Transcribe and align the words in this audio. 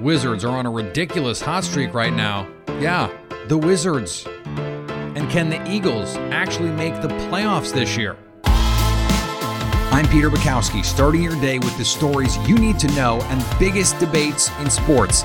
The 0.00 0.06
Wizards 0.06 0.46
are 0.46 0.56
on 0.56 0.64
a 0.64 0.70
ridiculous 0.70 1.42
hot 1.42 1.62
streak 1.62 1.92
right 1.92 2.14
now. 2.14 2.48
Yeah 2.80 3.14
the 3.48 3.58
Wizards? 3.58 4.26
And 4.46 5.28
can 5.28 5.50
the 5.50 5.62
Eagles 5.70 6.16
actually 6.30 6.70
make 6.70 7.02
the 7.02 7.08
playoffs 7.28 7.70
this 7.70 7.98
year? 7.98 8.16
I'm 9.92 10.08
Peter 10.08 10.30
Bukowski, 10.30 10.84
starting 10.84 11.22
your 11.22 11.38
day 11.42 11.58
with 11.58 11.76
the 11.76 11.84
stories 11.84 12.38
you 12.48 12.56
need 12.56 12.78
to 12.78 12.86
know 12.92 13.20
and 13.24 13.44
biggest 13.58 13.98
debates 13.98 14.50
in 14.60 14.70
sports. 14.70 15.24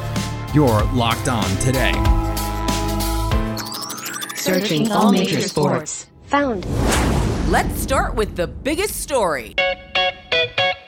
You're 0.53 0.83
locked 0.91 1.29
on 1.29 1.45
today. 1.59 1.93
Searching 4.35 4.91
all 4.91 5.13
major 5.13 5.39
sports. 5.39 6.07
Found. 6.25 6.65
Let's 7.49 7.79
start 7.79 8.15
with 8.15 8.35
the 8.35 8.47
biggest 8.47 8.99
story. 9.01 9.55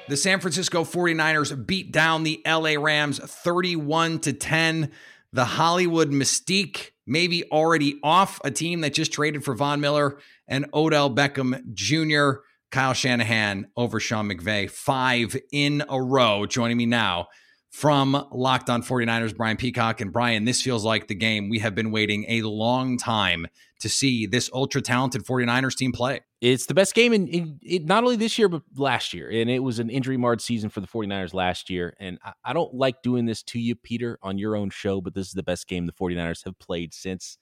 The 0.09 0.15
San 0.15 0.39
Francisco 0.39 0.85
49ers 0.85 1.67
beat 1.67 1.91
down 1.91 2.23
the 2.23 2.41
LA 2.45 2.75
Rams 2.79 3.19
31 3.19 4.19
to 4.19 4.31
10. 4.31 4.89
The 5.33 5.43
Hollywood 5.43 6.11
mystique 6.11 6.91
maybe 7.05 7.43
already 7.51 7.99
off 8.01 8.39
a 8.45 8.51
team 8.51 8.81
that 8.81 8.93
just 8.93 9.11
traded 9.11 9.43
for 9.43 9.53
Von 9.53 9.81
Miller 9.81 10.17
and 10.47 10.65
Odell 10.73 11.13
Beckham 11.13 11.73
Jr., 11.73 12.39
Kyle 12.71 12.93
Shanahan 12.93 13.67
over 13.75 13.99
Sean 13.99 14.29
McVay, 14.29 14.69
five 14.69 15.35
in 15.51 15.83
a 15.89 16.01
row. 16.01 16.45
Joining 16.45 16.77
me 16.77 16.85
now 16.85 17.27
from 17.69 18.27
Locked 18.31 18.69
On 18.69 18.81
49ers, 18.81 19.35
Brian 19.35 19.57
Peacock. 19.57 20.01
And 20.01 20.11
Brian, 20.11 20.45
this 20.45 20.61
feels 20.61 20.85
like 20.85 21.07
the 21.07 21.15
game 21.15 21.49
we 21.49 21.59
have 21.59 21.75
been 21.75 21.91
waiting 21.91 22.25
a 22.27 22.41
long 22.43 22.97
time 22.97 23.47
to 23.79 23.89
see 23.89 24.25
this 24.25 24.49
ultra 24.53 24.81
talented 24.81 25.25
49ers 25.25 25.75
team 25.75 25.91
play. 25.91 26.21
It's 26.41 26.65
the 26.65 26.73
best 26.73 26.95
game 26.95 27.13
in, 27.13 27.27
in, 27.27 27.59
in, 27.61 27.85
not 27.85 28.03
only 28.03 28.15
this 28.15 28.37
year, 28.37 28.47
but 28.47 28.63
last 28.75 29.13
year. 29.13 29.29
And 29.29 29.49
it 29.49 29.59
was 29.59 29.79
an 29.79 29.89
injury 29.89 30.17
marred 30.17 30.41
season 30.41 30.69
for 30.69 30.81
the 30.81 30.87
49ers 30.87 31.33
last 31.33 31.69
year. 31.69 31.95
And 31.99 32.19
I, 32.23 32.33
I, 32.45 32.53
don't 32.53 32.73
like 32.73 33.01
doing 33.01 33.25
this 33.25 33.43
to 33.43 33.59
you, 33.59 33.75
Peter, 33.75 34.17
on 34.21 34.37
your 34.37 34.55
own 34.55 34.69
show, 34.69 35.01
but 35.01 35.13
this 35.13 35.27
is 35.27 35.33
the 35.33 35.43
best 35.43 35.67
game 35.67 35.85
the 35.85 35.93
49ers 35.93 36.45
have 36.45 36.57
played 36.59 36.93
since 36.93 37.37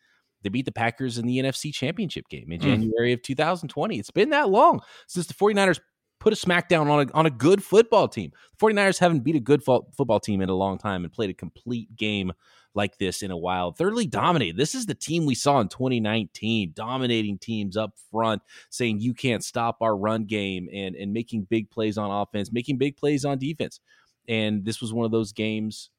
they 0.46 0.50
beat 0.50 0.66
the 0.66 0.72
Packers 0.72 1.18
in 1.18 1.25
the 1.25 1.40
NFC 1.40 1.74
Championship 1.74 2.30
game 2.30 2.52
in 2.52 2.59
mm. 2.59 2.63
January 2.63 3.13
of 3.13 3.22
2020. 3.22 3.97
It's 3.97 4.12
been 4.12 4.30
that 4.30 4.50
long 4.50 4.80
since 5.07 5.28
the 5.28 5.34
49ers 5.34 5.80
put 6.25 6.34
a 6.34 6.36
smackdown 6.36 6.90
on 6.90 7.08
a, 7.08 7.12
on 7.13 7.28
a 7.28 7.30
good 7.30 7.63
football 7.63 8.08
team. 8.08 8.31
The 8.58 8.66
49ers 8.66 8.97
haven't 8.97 9.19
beat 9.19 9.36
a 9.36 9.40
good 9.40 9.63
fo- 9.63 9.86
football 9.96 10.19
team 10.19 10.41
in 10.41 10.50
a 10.50 10.56
long 10.56 10.80
time 10.80 11.03
and 11.03 11.13
played 11.13 11.30
a 11.30 11.36
complete 11.36 11.96
game 11.96 12.34
like 12.74 12.97
this 12.97 13.22
in 13.22 13.30
a 13.30 13.38
while. 13.38 13.74
Thirdly, 13.74 14.08
dominated. 14.08 14.58
This 14.58 14.74
is 14.74 14.88
the 14.88 14.96
team 14.96 15.28
we 15.28 15.36
saw 15.36 15.59
in 15.59 15.68
2019, 15.68 16.72
dominating 16.74 17.38
teams 17.38 17.78
up 17.78 17.94
front, 18.12 18.41
saying 18.72 19.02
you 19.02 19.13
can't 19.13 19.44
stop 19.44 19.78
our 19.81 19.96
run 19.96 20.25
game 20.25 20.68
and 20.74 20.96
and 20.96 21.13
making 21.13 21.44
big 21.44 21.69
plays 21.69 21.96
on 21.96 22.09
offense, 22.09 22.52
making 22.52 22.80
big 22.80 22.97
plays 22.97 23.24
on 23.24 23.38
defense. 23.38 23.80
And 24.28 24.66
this 24.66 24.81
was 24.81 24.92
one 24.92 25.06
of 25.06 25.12
those 25.12 25.31
games 25.31 25.92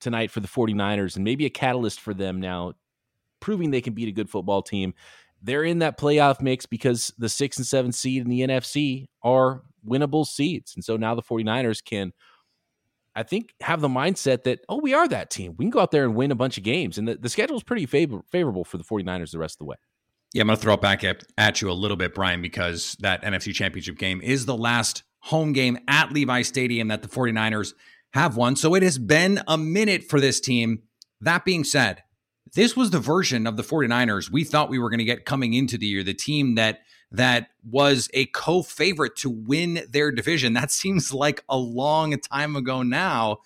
tonight 0.00 0.30
for 0.30 0.40
the 0.40 0.48
49ers 0.48 1.16
and 1.16 1.24
maybe 1.24 1.44
a 1.44 1.50
catalyst 1.50 2.00
for 2.00 2.14
them 2.14 2.40
now 2.40 2.72
proving 3.40 3.70
they 3.70 3.82
can 3.82 3.92
beat 3.92 4.08
a 4.08 4.12
good 4.12 4.30
football 4.30 4.62
team. 4.62 4.94
They're 5.42 5.64
in 5.64 5.78
that 5.78 5.98
playoff 5.98 6.40
mix 6.40 6.66
because 6.66 7.12
the 7.18 7.28
6 7.28 7.56
and 7.56 7.66
7 7.66 7.92
seed 7.92 8.22
in 8.22 8.28
the 8.28 8.40
NFC 8.40 9.06
are 9.22 9.62
winnable 9.86 10.26
seeds. 10.26 10.74
And 10.74 10.84
so 10.84 10.96
now 10.96 11.14
the 11.14 11.22
49ers 11.22 11.82
can 11.84 12.12
I 13.14 13.22
think 13.22 13.54
have 13.60 13.80
the 13.80 13.88
mindset 13.88 14.44
that 14.44 14.60
oh 14.68 14.78
we 14.80 14.94
are 14.94 15.08
that 15.08 15.30
team. 15.30 15.54
We 15.58 15.64
can 15.64 15.70
go 15.70 15.80
out 15.80 15.90
there 15.90 16.04
and 16.04 16.14
win 16.14 16.30
a 16.30 16.36
bunch 16.36 16.58
of 16.58 16.64
games, 16.64 16.96
and 16.96 17.08
the, 17.08 17.16
the 17.16 17.28
schedule 17.28 17.56
is 17.56 17.62
pretty 17.62 17.86
favor- 17.86 18.22
favorable 18.30 18.64
for 18.64 18.78
the 18.78 18.84
49ers 18.84 19.32
the 19.32 19.38
rest 19.38 19.56
of 19.56 19.58
the 19.58 19.64
way. 19.64 19.76
Yeah, 20.32 20.42
I'm 20.42 20.46
going 20.46 20.56
to 20.56 20.62
throw 20.62 20.74
it 20.74 20.80
back 20.80 21.02
at, 21.02 21.24
at 21.36 21.60
you 21.60 21.70
a 21.70 21.72
little 21.72 21.96
bit, 21.96 22.14
Brian, 22.14 22.40
because 22.40 22.96
that 23.00 23.22
NFC 23.22 23.52
Championship 23.52 23.98
game 23.98 24.20
is 24.22 24.46
the 24.46 24.56
last 24.56 25.02
home 25.18 25.52
game 25.52 25.76
at 25.88 26.12
Levi 26.12 26.42
Stadium 26.42 26.86
that 26.88 27.02
the 27.02 27.08
49ers 27.08 27.74
have 28.12 28.36
won. 28.36 28.54
So 28.54 28.74
it 28.76 28.84
has 28.84 28.96
been 28.96 29.40
a 29.48 29.58
minute 29.58 30.04
for 30.04 30.20
this 30.20 30.40
team. 30.40 30.82
That 31.20 31.44
being 31.44 31.64
said, 31.64 32.04
this 32.54 32.76
was 32.76 32.90
the 32.90 32.98
version 32.98 33.46
of 33.46 33.56
the 33.56 33.62
49ers 33.62 34.30
we 34.30 34.44
thought 34.44 34.70
we 34.70 34.78
were 34.78 34.90
going 34.90 34.98
to 34.98 35.04
get 35.04 35.24
coming 35.24 35.54
into 35.54 35.78
the 35.78 35.86
year, 35.86 36.02
the 36.02 36.14
team 36.14 36.54
that 36.56 36.80
that 37.12 37.48
was 37.68 38.08
a 38.14 38.26
co 38.26 38.62
favorite 38.62 39.16
to 39.16 39.30
win 39.30 39.82
their 39.90 40.12
division. 40.12 40.52
That 40.52 40.70
seems 40.70 41.12
like 41.12 41.42
a 41.48 41.56
long 41.56 42.18
time 42.18 42.56
ago 42.56 42.82
now. 42.82 43.38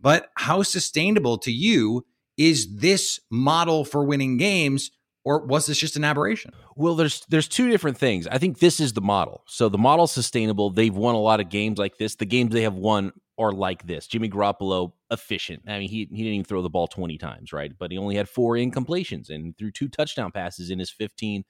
But 0.00 0.30
how 0.36 0.62
sustainable 0.62 1.38
to 1.38 1.52
you 1.52 2.04
is 2.36 2.76
this 2.76 3.18
model 3.30 3.84
for 3.84 4.04
winning 4.04 4.36
games? 4.36 4.90
Or 5.26 5.44
was 5.44 5.66
this 5.66 5.76
just 5.76 5.96
an 5.96 6.04
aberration? 6.04 6.52
Well, 6.76 6.94
there's 6.94 7.26
there's 7.28 7.48
two 7.48 7.68
different 7.68 7.98
things. 7.98 8.28
I 8.28 8.38
think 8.38 8.60
this 8.60 8.78
is 8.78 8.92
the 8.92 9.00
model. 9.00 9.42
So 9.48 9.68
the 9.68 9.76
model's 9.76 10.12
sustainable. 10.12 10.70
They've 10.70 10.94
won 10.94 11.16
a 11.16 11.20
lot 11.20 11.40
of 11.40 11.48
games 11.48 11.80
like 11.80 11.98
this. 11.98 12.14
The 12.14 12.24
games 12.24 12.52
they 12.52 12.62
have 12.62 12.76
won 12.76 13.10
are 13.36 13.50
like 13.50 13.88
this. 13.88 14.06
Jimmy 14.06 14.30
Garoppolo 14.30 14.92
efficient. 15.10 15.64
I 15.66 15.80
mean, 15.80 15.88
he 15.88 16.08
he 16.12 16.22
didn't 16.22 16.34
even 16.34 16.44
throw 16.44 16.62
the 16.62 16.70
ball 16.70 16.86
20 16.86 17.18
times, 17.18 17.52
right? 17.52 17.72
But 17.76 17.90
he 17.90 17.98
only 17.98 18.14
had 18.14 18.28
four 18.28 18.54
incompletions 18.54 19.28
and 19.28 19.58
threw 19.58 19.72
two 19.72 19.88
touchdown 19.88 20.30
passes 20.30 20.70
in 20.70 20.78
his 20.78 20.90
15 20.90 21.42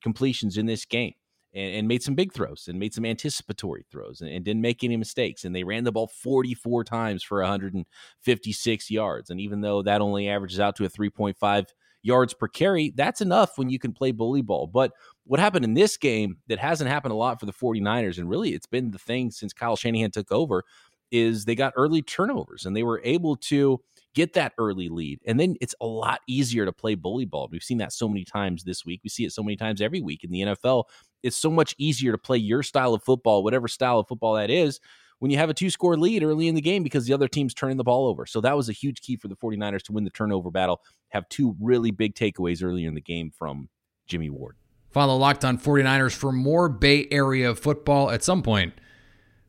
completions 0.00 0.56
in 0.56 0.66
this 0.66 0.84
game 0.84 1.14
and, 1.52 1.88
made 1.88 2.04
some 2.04 2.14
big 2.14 2.32
throws 2.32 2.66
and 2.68 2.78
made 2.78 2.94
some 2.94 3.04
anticipatory 3.04 3.84
throws 3.90 4.20
and, 4.20 4.30
and, 4.30 4.44
didn't 4.44 4.62
make 4.62 4.84
any 4.84 4.96
mistakes. 4.96 5.44
And 5.44 5.56
they 5.56 5.64
ran 5.64 5.82
the 5.82 5.90
ball 5.90 6.06
44 6.06 6.84
times 6.84 7.24
for 7.24 7.40
156 7.40 8.90
yards. 8.92 9.30
And 9.30 9.40
even 9.40 9.60
though 9.60 9.82
that 9.82 10.00
only 10.00 10.28
averages 10.28 10.60
out 10.60 10.76
to 10.76 10.84
a 10.84 10.88
3.5 10.88 11.66
yards 12.04 12.34
per 12.34 12.46
carry, 12.46 12.92
that's 12.94 13.20
enough 13.20 13.56
when 13.56 13.68
you 13.68 13.78
can 13.78 13.92
play 13.92 14.12
bully 14.12 14.42
ball. 14.42 14.68
But 14.68 14.92
what 15.24 15.40
happened 15.40 15.64
in 15.64 15.74
this 15.74 15.96
game 15.96 16.36
that 16.48 16.58
hasn't 16.58 16.90
happened 16.90 17.12
a 17.12 17.16
lot 17.16 17.40
for 17.40 17.46
the 17.46 17.52
49ers, 17.52 18.18
and 18.18 18.28
really 18.28 18.50
it's 18.50 18.66
been 18.66 18.90
the 18.92 18.98
thing 18.98 19.30
since 19.30 19.52
Kyle 19.52 19.74
Shanahan 19.74 20.12
took 20.12 20.30
over, 20.30 20.64
is 21.10 21.44
they 21.44 21.54
got 21.54 21.72
early 21.76 22.02
turnovers 22.02 22.66
and 22.66 22.76
they 22.76 22.82
were 22.82 23.00
able 23.04 23.36
to 23.36 23.80
get 24.14 24.32
that 24.34 24.52
early 24.58 24.88
lead. 24.88 25.20
And 25.26 25.38
then 25.40 25.56
it's 25.60 25.74
a 25.80 25.86
lot 25.86 26.20
easier 26.28 26.64
to 26.64 26.72
play 26.72 26.94
bully 26.94 27.24
ball. 27.24 27.48
We've 27.50 27.62
seen 27.62 27.78
that 27.78 27.92
so 27.92 28.08
many 28.08 28.24
times 28.24 28.64
this 28.64 28.84
week. 28.84 29.00
We 29.02 29.10
see 29.10 29.24
it 29.24 29.32
so 29.32 29.42
many 29.42 29.56
times 29.56 29.80
every 29.80 30.00
week 30.00 30.24
in 30.24 30.30
the 30.30 30.40
NFL. 30.40 30.84
It's 31.22 31.36
so 31.36 31.50
much 31.50 31.74
easier 31.78 32.12
to 32.12 32.18
play 32.18 32.36
your 32.36 32.62
style 32.62 32.94
of 32.94 33.02
football, 33.02 33.42
whatever 33.42 33.66
style 33.68 33.98
of 33.98 34.08
football 34.08 34.34
that 34.34 34.50
is, 34.50 34.78
when 35.24 35.30
you 35.30 35.38
have 35.38 35.48
a 35.48 35.54
two 35.54 35.70
score 35.70 35.96
lead 35.96 36.22
early 36.22 36.48
in 36.48 36.54
the 36.54 36.60
game 36.60 36.82
because 36.82 37.06
the 37.06 37.14
other 37.14 37.28
team's 37.28 37.54
turning 37.54 37.78
the 37.78 37.82
ball 37.82 38.06
over. 38.08 38.26
So 38.26 38.42
that 38.42 38.54
was 38.54 38.68
a 38.68 38.72
huge 38.72 39.00
key 39.00 39.16
for 39.16 39.28
the 39.28 39.36
49ers 39.36 39.80
to 39.84 39.92
win 39.92 40.04
the 40.04 40.10
turnover 40.10 40.50
battle. 40.50 40.82
Have 41.08 41.26
two 41.30 41.56
really 41.58 41.90
big 41.90 42.14
takeaways 42.14 42.62
earlier 42.62 42.86
in 42.86 42.94
the 42.94 43.00
game 43.00 43.30
from 43.30 43.70
Jimmy 44.06 44.28
Ward. 44.28 44.56
Follow 44.90 45.16
Locked 45.16 45.42
On 45.46 45.56
49ers 45.56 46.14
for 46.14 46.30
more 46.30 46.68
Bay 46.68 47.08
Area 47.10 47.54
football 47.54 48.10
at 48.10 48.22
some 48.22 48.42
point. 48.42 48.74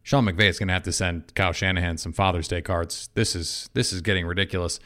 Sean 0.02 0.26
McVay 0.26 0.48
is 0.48 0.60
going 0.60 0.70
to 0.70 0.74
have 0.74 0.84
to 0.84 0.94
send 0.94 1.36
Kyle 1.36 1.52
Shanahan 1.52 1.98
some 1.98 2.14
Father's 2.14 2.48
Day 2.48 2.62
cards. 2.62 3.10
This 3.14 3.36
is 3.36 3.70
this 3.74 3.92
is 3.92 4.00
getting 4.00 4.26
ridiculous. 4.26 4.80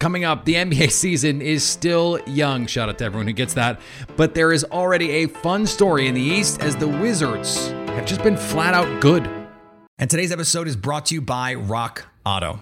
Coming 0.00 0.24
up, 0.24 0.46
the 0.46 0.54
NBA 0.54 0.90
season 0.90 1.42
is 1.42 1.62
still 1.62 2.18
young. 2.26 2.66
Shout 2.66 2.88
out 2.88 2.98
to 2.98 3.04
everyone 3.04 3.28
who 3.28 3.32
gets 3.34 3.54
that. 3.54 3.80
But 4.16 4.34
there 4.34 4.50
is 4.50 4.64
already 4.64 5.10
a 5.10 5.26
fun 5.28 5.64
story 5.64 6.08
in 6.08 6.14
the 6.14 6.20
East 6.20 6.60
as 6.60 6.74
the 6.74 6.88
Wizards 6.88 7.68
have 7.68 8.04
just 8.04 8.24
been 8.24 8.36
flat 8.36 8.74
out 8.74 9.00
good. 9.00 9.43
And 9.96 10.10
today's 10.10 10.32
episode 10.32 10.66
is 10.66 10.74
brought 10.74 11.06
to 11.06 11.14
you 11.14 11.20
by 11.20 11.54
Rock 11.54 12.08
Auto. 12.26 12.60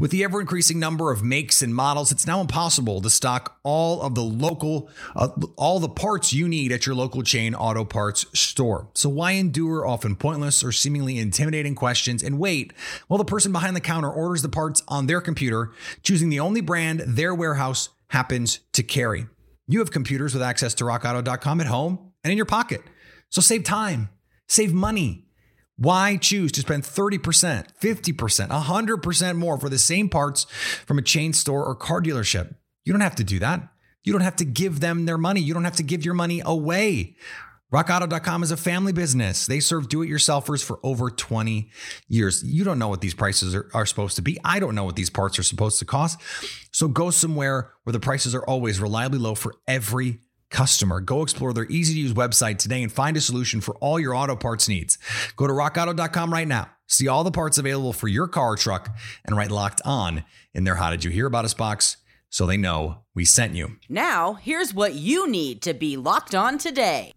With 0.00 0.10
the 0.10 0.24
ever 0.24 0.40
increasing 0.40 0.80
number 0.80 1.12
of 1.12 1.22
makes 1.22 1.62
and 1.62 1.72
models, 1.72 2.10
it's 2.10 2.26
now 2.26 2.40
impossible 2.40 3.00
to 3.02 3.08
stock 3.08 3.56
all 3.62 4.02
of 4.02 4.16
the 4.16 4.24
local, 4.24 4.90
uh, 5.14 5.28
all 5.56 5.78
the 5.78 5.88
parts 5.88 6.32
you 6.32 6.48
need 6.48 6.72
at 6.72 6.84
your 6.84 6.96
local 6.96 7.22
chain 7.22 7.54
auto 7.54 7.84
parts 7.84 8.26
store. 8.36 8.88
So 8.94 9.08
why 9.08 9.32
endure 9.32 9.86
often 9.86 10.16
pointless 10.16 10.64
or 10.64 10.72
seemingly 10.72 11.18
intimidating 11.18 11.76
questions 11.76 12.20
and 12.20 12.40
wait 12.40 12.72
while 13.06 13.18
the 13.18 13.24
person 13.24 13.52
behind 13.52 13.76
the 13.76 13.80
counter 13.80 14.10
orders 14.10 14.42
the 14.42 14.48
parts 14.48 14.82
on 14.88 15.06
their 15.06 15.20
computer, 15.20 15.70
choosing 16.02 16.30
the 16.30 16.40
only 16.40 16.62
brand 16.62 17.04
their 17.06 17.32
warehouse 17.32 17.90
happens 18.08 18.58
to 18.72 18.82
carry? 18.82 19.28
You 19.68 19.78
have 19.78 19.92
computers 19.92 20.34
with 20.34 20.42
access 20.42 20.74
to 20.74 20.84
rockauto.com 20.84 21.60
at 21.60 21.68
home 21.68 22.12
and 22.24 22.32
in 22.32 22.36
your 22.36 22.44
pocket. 22.44 22.82
So 23.30 23.40
save 23.40 23.62
time, 23.62 24.08
save 24.48 24.72
money. 24.72 25.28
Why 25.82 26.16
choose 26.16 26.52
to 26.52 26.60
spend 26.60 26.84
30%, 26.84 27.66
50%, 27.80 28.48
100% 28.48 29.36
more 29.36 29.58
for 29.58 29.68
the 29.68 29.78
same 29.78 30.08
parts 30.08 30.44
from 30.86 30.98
a 30.98 31.02
chain 31.02 31.32
store 31.32 31.64
or 31.64 31.74
car 31.74 32.00
dealership? 32.00 32.54
You 32.84 32.92
don't 32.92 33.00
have 33.00 33.16
to 33.16 33.24
do 33.24 33.40
that. 33.40 33.68
You 34.04 34.12
don't 34.12 34.22
have 34.22 34.36
to 34.36 34.44
give 34.44 34.78
them 34.78 35.06
their 35.06 35.18
money. 35.18 35.40
You 35.40 35.54
don't 35.54 35.64
have 35.64 35.76
to 35.76 35.82
give 35.82 36.04
your 36.04 36.14
money 36.14 36.40
away. 36.44 37.16
RockAuto.com 37.72 38.44
is 38.44 38.52
a 38.52 38.56
family 38.56 38.92
business. 38.92 39.46
They 39.46 39.58
serve 39.58 39.88
do 39.88 40.02
it 40.02 40.08
yourselfers 40.08 40.62
for 40.62 40.78
over 40.84 41.10
20 41.10 41.70
years. 42.06 42.44
You 42.44 42.62
don't 42.62 42.78
know 42.78 42.88
what 42.88 43.00
these 43.00 43.14
prices 43.14 43.52
are, 43.52 43.68
are, 43.74 43.86
supposed 43.86 44.14
to 44.16 44.22
be. 44.22 44.38
I 44.44 44.60
don't 44.60 44.76
know 44.76 44.84
what 44.84 44.94
these 44.94 45.10
parts 45.10 45.36
are 45.38 45.42
supposed 45.42 45.80
to 45.80 45.84
cost. 45.84 46.20
So 46.70 46.86
go 46.86 47.10
somewhere 47.10 47.72
where 47.82 47.92
the 47.92 47.98
prices 47.98 48.36
are 48.36 48.44
always 48.44 48.78
reliably 48.78 49.18
low 49.18 49.34
for 49.34 49.54
every 49.66 50.20
customer. 50.52 51.00
Go 51.00 51.22
explore 51.22 51.52
their 51.52 51.66
easy 51.66 51.94
to 51.94 52.00
use 52.00 52.12
website 52.12 52.58
today 52.58 52.82
and 52.82 52.92
find 52.92 53.16
a 53.16 53.20
solution 53.20 53.60
for 53.60 53.74
all 53.76 53.98
your 53.98 54.14
auto 54.14 54.36
parts 54.36 54.68
needs. 54.68 54.98
Go 55.36 55.46
to 55.46 55.52
rockauto.com 55.52 56.32
right 56.32 56.46
now. 56.46 56.70
See 56.86 57.08
all 57.08 57.24
the 57.24 57.30
parts 57.30 57.58
available 57.58 57.92
for 57.92 58.06
your 58.06 58.28
car 58.28 58.52
or 58.52 58.56
truck 58.56 58.94
and 59.24 59.36
write 59.36 59.50
locked 59.50 59.80
on 59.84 60.24
in 60.54 60.64
their 60.64 60.76
How 60.76 60.90
Did 60.90 61.04
You 61.04 61.10
Hear 61.10 61.26
About 61.26 61.44
Us 61.44 61.54
box 61.54 61.96
so 62.28 62.46
they 62.46 62.56
know 62.56 62.98
we 63.14 63.24
sent 63.24 63.54
you. 63.54 63.76
Now, 63.88 64.34
here's 64.34 64.72
what 64.72 64.94
you 64.94 65.28
need 65.28 65.62
to 65.62 65.74
be 65.74 65.96
locked 65.96 66.34
on 66.34 66.58
today. 66.58 67.12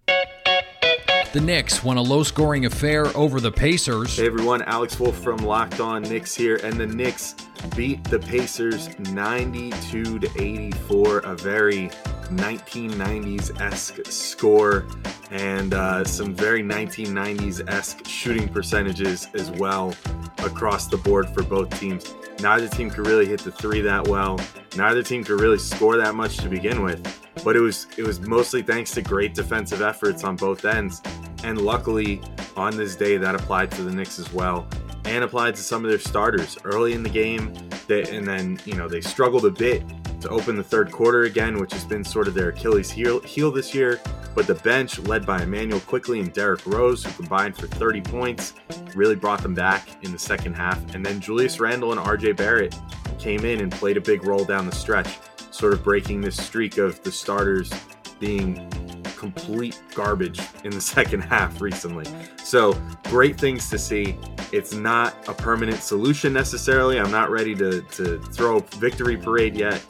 The 1.36 1.42
Knicks 1.42 1.84
won 1.84 1.98
a 1.98 2.02
low 2.02 2.24
scoring 2.24 2.66
affair 2.66 3.08
over 3.08 3.42
the 3.42 3.52
Pacers. 3.52 4.16
Hey 4.16 4.26
everyone, 4.26 4.62
Alex 4.62 4.98
Wolf 4.98 5.22
from 5.22 5.38
Locked 5.38 5.82
On 5.82 6.02
Knicks 6.02 6.34
here, 6.34 6.62
and 6.64 6.76
the 6.76 6.88
Knicks 6.88 7.36
beat 7.76 8.02
the 8.06 8.20
Pacers 8.20 8.98
92 9.12 10.20
to 10.20 10.30
84, 10.42 11.20
a 11.20 11.36
very 11.36 11.90
1990s 12.30 13.60
esque 13.62 14.06
score, 14.06 14.86
and 15.32 15.74
uh, 15.74 16.04
some 16.04 16.34
very 16.34 16.62
1990s 16.62 17.68
esque 17.70 18.06
shooting 18.08 18.48
percentages 18.48 19.28
as 19.34 19.52
well 19.52 19.94
across 20.40 20.88
the 20.88 20.98
board 20.98 21.30
for 21.30 21.44
both 21.44 21.70
teams. 21.80 22.14
Neither 22.40 22.68
team 22.68 22.90
could 22.90 23.08
really 23.08 23.26
hit 23.26 23.40
the 23.42 23.52
three 23.52 23.82
that 23.82 24.08
well. 24.08 24.40
Neither 24.76 25.04
team 25.04 25.24
could 25.24 25.40
really 25.40 25.58
score 25.58 25.98
that 25.98 26.16
much 26.16 26.38
to 26.38 26.50
begin 26.50 26.84
with. 26.84 27.02
But 27.44 27.56
it 27.56 27.62
was 27.62 27.88
it 27.98 28.04
was 28.04 28.20
mostly 28.22 28.62
thanks 28.62 28.92
to 28.92 29.02
great 29.02 29.34
defensive 29.34 29.82
efforts 29.82 30.24
on 30.24 30.36
both 30.36 30.66
ends. 30.66 31.02
And 31.44 31.62
luckily, 31.62 32.22
on 32.56 32.76
this 32.76 32.96
day, 32.96 33.18
that 33.18 33.36
applied 33.36 33.72
to 33.72 33.84
the 33.84 33.92
Knicks 33.92 34.20
as 34.20 34.32
well, 34.34 34.68
and 35.06 35.24
applied 35.24 35.56
to 35.56 35.62
some 35.62 35.84
of 35.86 35.92
their 35.92 36.00
starters 36.00 36.58
early 36.64 36.94
in 36.94 37.04
the 37.04 37.10
game. 37.10 37.54
They, 37.88 38.04
and 38.04 38.28
then, 38.28 38.60
you 38.66 38.74
know, 38.74 38.88
they 38.88 39.02
struggled 39.02 39.46
a 39.46 39.52
bit 39.52 39.84
to 40.26 40.32
open 40.32 40.56
the 40.56 40.64
third 40.64 40.92
quarter 40.92 41.24
again, 41.24 41.58
which 41.58 41.72
has 41.72 41.86
been 41.86 42.04
sort 42.04 42.28
of 42.28 42.34
their 42.34 42.50
Achilles 42.50 42.92
heel, 42.92 43.22
heel 43.22 43.52
this 43.52 43.74
year. 43.74 44.00
But 44.34 44.48
the 44.48 44.56
bench, 44.56 45.00
led 45.00 45.26
by 45.26 45.44
Immanuel 45.44 45.80
Quickley 45.82 46.20
and 46.20 46.34
Derrick 46.34 46.66
Rose, 46.66 47.04
who 47.04 47.12
combined 47.14 47.56
for 47.56 47.68
30 47.68 48.02
points, 48.02 48.54
really 48.96 49.16
brought 49.16 49.42
them 49.42 49.54
back 49.54 49.88
in 50.04 50.12
the 50.12 50.20
second 50.20 50.56
half. 50.56 50.94
And 50.94 51.06
then 51.06 51.22
Julius 51.22 51.60
Randle 51.60 51.92
and 51.92 52.02
RJ 52.02 52.36
Barrett 52.36 52.76
came 53.18 53.46
in 53.46 53.62
and 53.62 53.72
played 53.72 53.98
a 53.98 54.02
big 54.02 54.26
role 54.26 54.44
down 54.44 54.66
the 54.66 54.76
stretch, 54.76 55.20
sort 55.52 55.74
of 55.74 55.84
breaking 55.84 56.22
this 56.22 56.36
streak 56.44 56.78
of 56.78 57.02
the 57.04 57.12
starters 57.12 57.72
being 58.20 58.70
complete 59.16 59.82
garbage 59.94 60.40
in 60.64 60.72
the 60.72 60.82
second 60.96 61.22
half 61.22 61.62
recently. 61.62 62.06
So, 62.44 62.80
great 63.06 63.40
things 63.40 63.70
to 63.70 63.80
see. 63.80 64.18
It's 64.52 64.74
not 64.74 65.28
a 65.28 65.34
permanent 65.34 65.82
solution 65.82 66.32
necessarily. 66.32 67.00
I'm 67.00 67.12
not 67.12 67.32
ready 67.32 67.56
to, 67.56 67.82
to 67.82 68.20
throw 68.20 68.58
a 68.58 68.62
victory 68.78 69.18
parade 69.18 69.56
yet, 69.56 69.84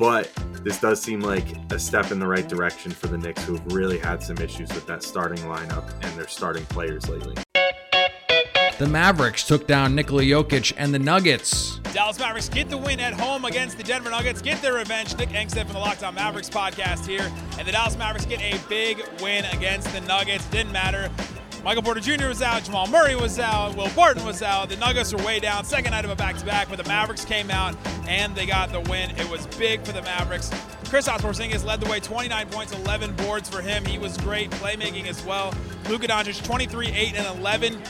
but 0.00 0.32
this 0.64 0.80
does 0.80 1.00
seem 1.00 1.20
like 1.20 1.44
a 1.70 1.78
step 1.78 2.10
in 2.10 2.18
the 2.18 2.26
right 2.26 2.48
direction 2.48 2.90
for 2.90 3.06
the 3.06 3.18
Knicks, 3.18 3.44
who 3.44 3.56
have 3.56 3.72
really 3.72 3.98
had 3.98 4.22
some 4.22 4.38
issues 4.38 4.72
with 4.72 4.86
that 4.86 5.02
starting 5.02 5.44
lineup 5.44 5.92
and 6.02 6.18
their 6.18 6.26
starting 6.26 6.64
players 6.66 7.06
lately. 7.10 7.36
The 8.78 8.88
Mavericks 8.88 9.46
took 9.46 9.66
down 9.66 9.94
Nikola 9.94 10.22
Jokic 10.22 10.72
and 10.78 10.94
the 10.94 10.98
Nuggets. 10.98 11.80
Dallas 11.92 12.18
Mavericks 12.18 12.48
get 12.48 12.70
the 12.70 12.78
win 12.78 12.98
at 12.98 13.12
home 13.12 13.44
against 13.44 13.76
the 13.76 13.84
Denver 13.84 14.08
Nuggets, 14.08 14.40
get 14.40 14.62
their 14.62 14.72
revenge. 14.72 15.14
Nick 15.18 15.28
Angstadt 15.30 15.64
from 15.64 15.74
the 15.74 15.80
Locked 15.80 16.02
On 16.02 16.14
Mavericks 16.14 16.48
podcast 16.48 17.06
here. 17.06 17.30
And 17.58 17.68
the 17.68 17.72
Dallas 17.72 17.98
Mavericks 17.98 18.24
get 18.24 18.40
a 18.40 18.58
big 18.70 19.02
win 19.20 19.44
against 19.52 19.92
the 19.92 20.00
Nuggets. 20.00 20.46
Didn't 20.46 20.72
matter. 20.72 21.10
Michael 21.62 21.82
Porter 21.82 22.00
Jr. 22.00 22.28
was 22.28 22.40
out, 22.40 22.64
Jamal 22.64 22.86
Murray 22.86 23.14
was 23.14 23.38
out, 23.38 23.76
Will 23.76 23.90
Barton 23.90 24.24
was 24.24 24.42
out. 24.42 24.70
The 24.70 24.76
Nuggets 24.76 25.12
were 25.12 25.22
way 25.22 25.40
down. 25.40 25.64
Second 25.64 25.90
night 25.90 26.06
of 26.06 26.10
a 26.10 26.16
back 26.16 26.36
to 26.38 26.46
back, 26.46 26.68
but 26.70 26.78
the 26.78 26.88
Mavericks 26.88 27.24
came 27.24 27.50
out 27.50 27.76
and 28.08 28.34
they 28.34 28.46
got 28.46 28.72
the 28.72 28.80
win. 28.80 29.10
It 29.18 29.28
was 29.28 29.46
big 29.58 29.84
for 29.84 29.92
the 29.92 30.02
Mavericks. 30.02 30.48
Kristaps 30.84 31.20
Porzingis 31.20 31.64
led 31.64 31.80
the 31.80 31.88
way, 31.88 32.00
29 32.00 32.48
points, 32.48 32.72
11 32.72 33.14
boards 33.14 33.48
for 33.48 33.60
him. 33.60 33.84
He 33.84 33.98
was 33.98 34.16
great 34.18 34.50
playmaking 34.50 35.06
as 35.06 35.24
well. 35.24 35.54
Luka 35.88 36.08
Doncic, 36.08 36.42
23, 36.44 36.88
8, 36.88 37.14
and 37.16 37.38
11 37.38 37.80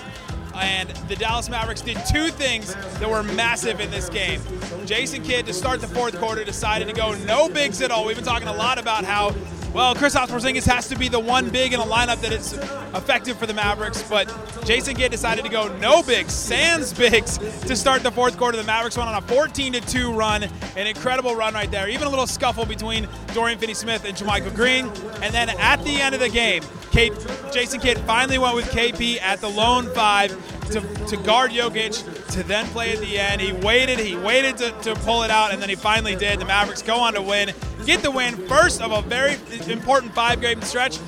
and 0.55 0.91
the 1.09 1.17
Dallas 1.17 1.49
Mavericks 1.49 1.81
did 1.81 1.99
two 2.07 2.29
things 2.29 2.75
that 2.75 3.09
were 3.09 3.23
massive 3.23 3.81
in 3.81 3.91
this 3.91 4.09
game. 4.09 4.41
Jason 4.85 5.23
Kidd, 5.23 5.47
to 5.47 5.53
start 5.53 5.81
the 5.81 5.87
fourth 5.87 6.19
quarter, 6.19 6.45
decided 6.45 6.89
to 6.89 6.95
go 6.95 7.15
no 7.25 7.49
bigs 7.49 7.81
at 7.83 7.91
all. 7.91 8.05
We've 8.05 8.17
been 8.17 8.25
talking 8.25 8.49
a 8.49 8.53
lot 8.53 8.79
about 8.79 9.05
how, 9.05 9.31
well, 9.73 9.95
Kristaps 9.95 10.29
Porzingis 10.29 10.67
has 10.67 10.89
to 10.89 10.99
be 10.99 11.09
the 11.09 11.21
one 11.21 11.49
big 11.49 11.73
in 11.73 11.81
a 11.81 11.85
lineup 11.85 12.21
that 12.23 12.33
is 12.33 12.55
effective 12.95 13.39
for 13.39 13.47
the 13.47 13.55
Mavericks, 13.55 14.03
but 14.03 14.29
Jason 14.65 14.97
Kidd 14.97 15.13
decided 15.13 15.45
to 15.45 15.51
go 15.51 15.69
no 15.79 16.03
bigs, 16.03 16.33
sans 16.33 16.93
bigs, 16.93 17.39
to 17.39 17.77
start 17.77 18.03
the 18.03 18.11
fourth 18.11 18.37
quarter. 18.37 18.57
The 18.57 18.65
Mavericks 18.65 18.97
went 18.97 19.09
on 19.09 19.23
a 19.23 19.27
14-2 19.27 20.17
run, 20.17 20.45
an 20.77 20.87
incredible 20.87 21.37
run 21.37 21.55
right 21.55 21.71
there. 21.71 21.89
Even 21.89 22.07
a 22.07 22.11
little 22.11 22.27
scuffle 22.27 22.67
between 22.67 23.09
Dorian 23.33 23.59
Finney-Smith 23.59 24.05
and 24.05 24.17
JaMychal 24.17 24.55
Green, 24.55 24.87
and 25.23 25.33
then 25.33 25.51
at 25.51 25.83
the 25.85 26.01
end 26.01 26.15
of 26.15 26.21
the 26.21 26.29
game, 26.29 26.63
Kate, 26.91 27.13
Jason 27.53 27.81
Kidd 27.81 27.99
finally 28.01 28.39
went 28.39 28.57
with 28.57 28.69
KP 28.71 29.21
at 29.21 29.41
the 29.41 29.49
lone 29.49 29.87
five 29.95 30.33
to, 30.71 30.81
to 31.07 31.17
guard 31.17 31.51
Jokic 31.51 32.31
to 32.33 32.43
then 32.43 32.67
play 32.67 32.93
at 32.93 32.99
the 33.01 33.19
end. 33.19 33.41
He 33.41 33.53
waited, 33.53 33.99
he 33.99 34.17
waited 34.17 34.57
to, 34.59 34.71
to 34.83 34.95
pull 34.97 35.23
it 35.23 35.31
out, 35.31 35.53
and 35.53 35.61
then 35.61 35.69
he 35.69 35.75
finally 35.75 36.17
did. 36.17 36.39
The 36.39 36.45
Mavericks 36.45 36.83
go 36.83 36.97
on 36.97 37.15
to 37.15 37.23
win, 37.23 37.53
get 37.87 38.03
the 38.03 38.11
win, 38.11 38.37
first 38.47 38.81
of 38.81 38.93
a 38.93 39.03
very 39.03 39.37
important 39.71 40.15
five 40.15 40.41
game 40.41 40.63
stretch. 40.63 40.99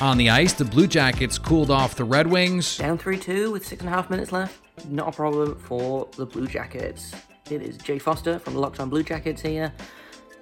On 0.00 0.18
the 0.18 0.30
ice, 0.30 0.52
the 0.52 0.64
Blue 0.64 0.86
Jackets 0.88 1.38
cooled 1.38 1.70
off 1.70 1.94
the 1.94 2.04
Red 2.04 2.26
Wings. 2.26 2.78
Down 2.78 2.98
3 2.98 3.18
2 3.18 3.52
with 3.52 3.64
six 3.64 3.82
and 3.82 3.88
a 3.88 3.92
half 3.92 4.10
minutes 4.10 4.32
left. 4.32 4.60
Not 4.88 5.08
a 5.08 5.12
problem 5.12 5.56
for 5.56 6.08
the 6.16 6.26
Blue 6.26 6.46
Jackets. 6.48 7.14
It 7.50 7.62
is 7.62 7.76
Jay 7.76 7.98
Foster 7.98 8.38
from 8.38 8.54
Locked 8.54 8.80
On 8.80 8.88
Blue 8.88 9.02
Jackets 9.02 9.42
here. 9.42 9.72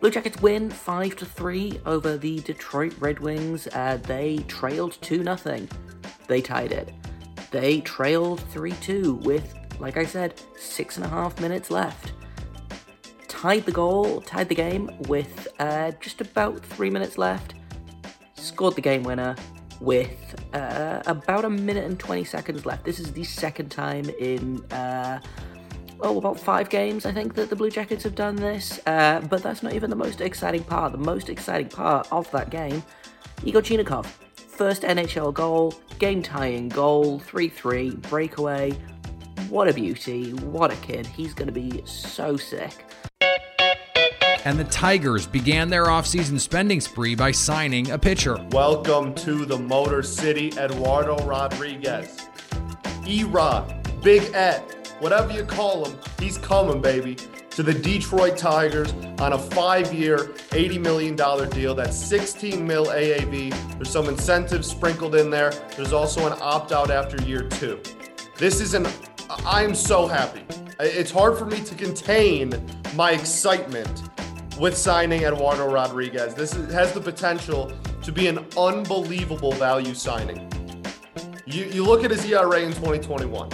Blue 0.01 0.11
Jackets 0.11 0.41
win 0.41 0.71
5 0.71 1.17
to 1.17 1.27
3 1.27 1.81
over 1.85 2.17
the 2.17 2.41
Detroit 2.41 2.95
Red 3.01 3.19
Wings. 3.19 3.67
Uh, 3.67 3.99
they 4.05 4.39
trailed 4.49 4.97
2 5.03 5.25
0. 5.25 5.67
They 6.27 6.41
tied 6.41 6.73
it. 6.73 6.95
They 7.51 7.81
trailed 7.81 8.41
3 8.41 8.73
2 8.73 9.15
with, 9.15 9.55
like 9.79 9.97
I 9.97 10.05
said, 10.05 10.41
six 10.57 10.97
and 10.97 11.05
a 11.05 11.09
half 11.09 11.41
minutes 11.41 11.71
left. 11.71 12.13
Tied 13.29 13.65
the 13.65 13.73
goal, 13.73 14.21
tied 14.21 14.49
the 14.49 14.55
game 14.55 14.91
with 15.09 15.49
uh, 15.59 15.93
just 16.01 16.21
about 16.21 16.61
three 16.61 16.91
minutes 16.91 17.19
left. 17.19 17.55
Scored 18.35 18.75
the 18.75 18.81
game 18.81 19.03
winner 19.03 19.35
with 19.81 20.35
uh, 20.53 21.03
about 21.07 21.45
a 21.45 21.51
minute 21.51 21.85
and 21.85 21.99
20 21.99 22.25
seconds 22.25 22.67
left. 22.67 22.85
This 22.85 23.01
is 23.01 23.13
the 23.13 23.25
second 23.25 23.71
time 23.71 24.09
in. 24.19 24.65
Uh, 24.71 25.21
oh, 26.03 26.19
about 26.19 26.39
five 26.39 26.69
games, 26.69 27.07
I 27.07 27.13
think, 27.13 27.35
that 27.35 27.51
the 27.51 27.57
Blue 27.57 27.71
Jackets 27.71 28.05
have 28.05 28.15
done 28.15 28.37
this. 28.37 28.81
Uh, 28.87 29.21
but 29.21 29.43
that's 29.43 29.63
not 29.63 29.73
even 29.75 29.91
the 29.91 29.97
most 29.97 30.21
exciting 30.21 30.63
part. 30.65 30.93
The 30.93 30.99
most 30.99 31.29
exciting 31.29 31.69
part 31.69 32.09
of 32.13 32.31
that 32.31 32.51
game, 32.51 32.83
Igor 33.45 33.63
Chinakhov. 33.63 34.07
First 34.35 34.83
NHL 34.83 35.33
goal, 35.33 35.75
game 36.01 36.23
tying 36.23 36.71
goal, 36.71 37.19
3 37.19 37.51
3, 37.51 37.91
breakaway. 37.97 38.73
What 39.51 39.69
a 39.69 39.75
beauty. 39.75 40.33
What 40.33 40.73
a 40.73 40.77
kid. 40.77 41.07
He's 41.07 41.35
going 41.35 41.47
to 41.47 41.53
be 41.53 41.83
so 41.85 42.39
sick. 42.39 42.73
And 44.47 44.59
the 44.59 44.65
Tigers 44.71 45.27
began 45.27 45.69
their 45.69 45.85
offseason 45.85 46.41
spending 46.41 46.81
spree 46.81 47.15
by 47.15 47.33
signing 47.33 47.91
a 47.91 47.99
pitcher. 47.99 48.39
Welcome 48.51 49.15
to 49.17 49.45
the 49.45 49.59
Motor 49.59 50.03
City, 50.03 50.49
Eduardo 50.57 51.19
Rodriguez. 51.27 52.27
E 53.07 53.25
Rod, 53.25 53.87
Big 54.03 54.33
Ed, 54.33 54.61
whatever 55.01 55.31
you 55.35 55.45
call 55.45 55.85
him, 55.85 55.99
he's 56.19 56.39
coming, 56.39 56.81
baby, 56.81 57.19
to 57.61 57.75
the 57.75 57.79
Detroit 57.79 58.39
Tigers 58.39 58.91
on 59.19 59.35
a 59.35 59.39
five 59.39 59.93
year, 59.93 60.17
$80 60.49 60.81
million 60.81 61.15
deal. 61.51 61.75
That's 61.75 61.95
16 61.95 62.67
mil 62.67 62.87
AAV. 62.87 63.75
There's 63.75 63.91
some 63.91 64.09
incentives 64.09 64.67
sprinkled 64.67 65.15
in 65.15 65.29
there. 65.29 65.51
There's 65.77 65.93
also 65.93 66.27
an 66.27 66.39
opt 66.41 66.73
out 66.73 66.91
after 66.91 67.23
year 67.25 67.47
two. 67.51 67.79
This 68.39 68.63
is 68.63 68.73
an 68.73 68.87
I 69.45 69.63
am 69.63 69.75
so 69.75 70.07
happy. 70.07 70.43
It's 70.81 71.11
hard 71.11 71.37
for 71.37 71.45
me 71.45 71.61
to 71.65 71.75
contain 71.75 72.55
my 72.95 73.11
excitement 73.11 74.05
with 74.59 74.75
signing 74.75 75.25
Eduardo 75.25 75.71
Rodriguez. 75.71 76.35
This 76.35 76.55
is, 76.55 76.73
has 76.73 76.95
the 76.95 77.01
potential 77.01 77.71
to 78.03 78.11
be 78.11 78.27
an 78.27 78.39
unbelievable 78.57 79.53
value 79.53 79.93
signing. 79.93 80.51
You, 81.45 81.67
you 81.67 81.85
look 81.85 82.05
at 82.05 82.11
his 82.11 82.25
ERA 82.25 82.61
in 82.61 82.73
2021. 82.73 83.51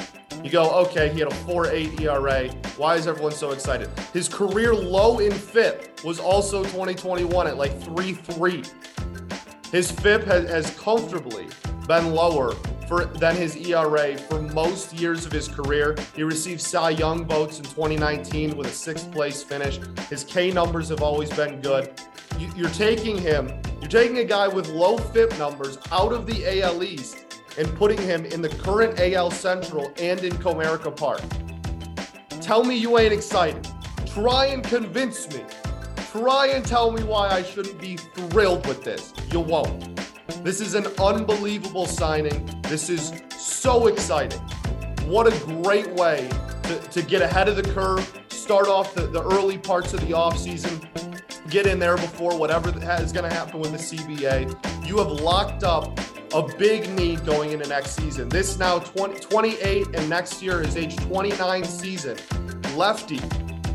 You 0.47 0.53
go, 0.53 0.71
okay, 0.87 1.09
he 1.09 1.19
had 1.19 1.27
a 1.27 1.35
4.8 1.35 2.03
ERA. 2.03 2.49
Why 2.77 2.95
is 2.95 3.09
everyone 3.09 3.33
so 3.33 3.51
excited? 3.51 3.91
His 4.13 4.29
career 4.29 4.77
low 4.77 5.19
in 5.19 5.33
FIP 5.33 6.05
was 6.05 6.21
also 6.21 6.63
2021 6.63 7.49
at 7.49 7.57
like 7.57 7.77
3.3. 7.81 9.73
His 9.73 9.91
FIP 9.91 10.23
has, 10.23 10.49
has 10.49 10.71
comfortably 10.79 11.49
been 11.89 12.15
lower 12.15 12.53
for, 12.87 13.07
than 13.07 13.35
his 13.35 13.57
ERA 13.57 14.17
for 14.17 14.41
most 14.41 14.93
years 14.93 15.27
of 15.27 15.33
his 15.33 15.49
career. 15.49 15.97
He 16.15 16.23
received 16.23 16.61
Cy 16.61 16.91
Young 16.91 17.27
votes 17.27 17.59
in 17.59 17.65
2019 17.65 18.57
with 18.57 18.69
a 18.69 18.71
sixth 18.71 19.11
place 19.11 19.43
finish. 19.43 19.81
His 20.09 20.23
K 20.23 20.53
numbers 20.53 20.91
have 20.91 21.03
always 21.03 21.31
been 21.31 21.61
good. 21.61 21.91
You, 22.39 22.53
you're 22.55 22.71
taking 22.71 23.19
him, 23.19 23.49
you're 23.81 23.91
taking 23.91 24.19
a 24.19 24.25
guy 24.25 24.47
with 24.47 24.69
low 24.69 24.97
FIP 24.97 25.37
numbers 25.41 25.77
out 25.91 26.13
of 26.13 26.25
the 26.25 26.63
AL 26.63 26.85
East 26.85 27.26
and 27.59 27.75
putting 27.77 27.99
him 27.99 28.25
in 28.27 28.43
the 28.43 28.49
current 28.49 28.99
AL 29.01 29.31
Central 29.31 29.93
and 29.99 30.23
in 30.23 30.33
Comerica 30.35 30.95
Park. 30.95 31.23
Tell 32.41 32.65
me 32.65 32.77
you 32.77 32.99
ain't 32.99 33.13
excited. 33.13 33.67
Try 34.07 34.47
and 34.47 34.63
convince 34.63 35.29
me. 35.35 35.45
Try 36.13 36.49
and 36.49 36.65
tell 36.65 36.91
me 36.91 37.03
why 37.03 37.29
I 37.29 37.43
shouldn't 37.43 37.81
be 37.81 37.97
thrilled 37.97 38.67
with 38.67 38.83
this. 38.85 39.13
You 39.31 39.41
won't. 39.41 39.97
This 40.45 40.61
is 40.61 40.75
an 40.75 40.87
unbelievable 40.99 41.87
signing. 41.87 42.49
This 42.63 42.89
is 42.89 43.13
so 43.37 43.89
exciting. 43.89 44.41
What 45.07 45.27
a 45.27 45.47
great 45.47 45.91
way 45.93 46.29
to, 46.65 46.79
to 46.79 47.03
get 47.03 47.23
ahead 47.23 47.49
of 47.49 47.57
the 47.57 47.63
curve, 47.63 48.23
start 48.29 48.69
off 48.69 48.95
the, 48.95 49.07
the 49.07 49.23
early 49.23 49.59
parts 49.59 49.93
of 49.93 50.01
the 50.01 50.13
offseason, 50.13 50.89
get 51.51 51.67
in 51.67 51.79
there 51.79 51.97
before 51.97 52.37
whatever 52.37 52.69
is 52.69 53.13
going 53.13 53.29
to 53.29 53.35
happen 53.35 53.61
with 53.61 53.73
the 53.73 53.79
CBA. 53.97 54.87
You 54.87 54.99
have 54.99 55.09
locked 55.09 55.65
up 55.65 55.99
a 56.37 56.43
big 56.59 56.91
need 56.91 57.25
going 57.25 57.53
into 57.53 57.67
next 57.67 57.93
season. 57.93 58.29
This 58.29 58.59
now 58.59 58.79
20, 58.79 59.21
28 59.21 59.87
and 59.95 60.11
next 60.11 60.43
year 60.43 60.61
is 60.61 60.77
age 60.77 60.95
29 60.97 61.65
season. 61.65 62.19
Lefty 62.77 63.21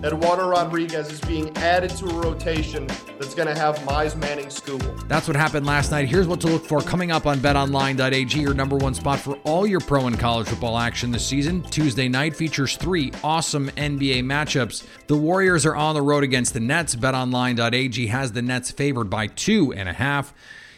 Eduardo 0.03 0.47
Rodriguez 0.47 1.11
is 1.11 1.19
being 1.21 1.55
added 1.57 1.89
to 1.91 2.05
a 2.05 2.13
rotation 2.13 2.85
that's 3.19 3.33
going 3.33 3.47
to 3.47 3.59
have 3.59 3.77
Mize 3.79 4.15
Manning 4.15 4.47
Skubal. 4.47 5.07
That's 5.07 5.27
what 5.27 5.35
happened 5.35 5.65
last 5.65 5.89
night. 5.89 6.07
Here's 6.07 6.27
what 6.27 6.39
to 6.41 6.47
look 6.47 6.63
for 6.63 6.81
coming 6.81 7.11
up 7.11 7.25
on 7.25 7.39
betonline.ag, 7.39 8.39
your 8.39 8.53
number 8.53 8.77
one 8.77 8.93
spot 8.93 9.19
for 9.19 9.37
all 9.43 9.65
your 9.65 9.79
pro 9.79 10.05
and 10.05 10.19
college 10.19 10.47
football 10.47 10.77
action 10.77 11.11
this 11.11 11.25
season. 11.25 11.63
Tuesday 11.63 12.07
night 12.07 12.35
features 12.35 12.77
three 12.77 13.11
awesome 13.23 13.69
NBA 13.69 14.23
matchups. 14.23 14.85
The 15.07 15.17
Warriors 15.17 15.65
are 15.65 15.75
on 15.75 15.95
the 15.95 16.01
road 16.01 16.23
against 16.23 16.53
the 16.53 16.59
Nets. 16.59 16.95
Betonline.ag 16.95 18.07
has 18.07 18.31
the 18.31 18.41
Nets 18.43 18.69
favored 18.69 19.09
by 19.09 19.27
two 19.27 19.73
and 19.73 19.89
a 19.89 19.93
half. 19.93 20.31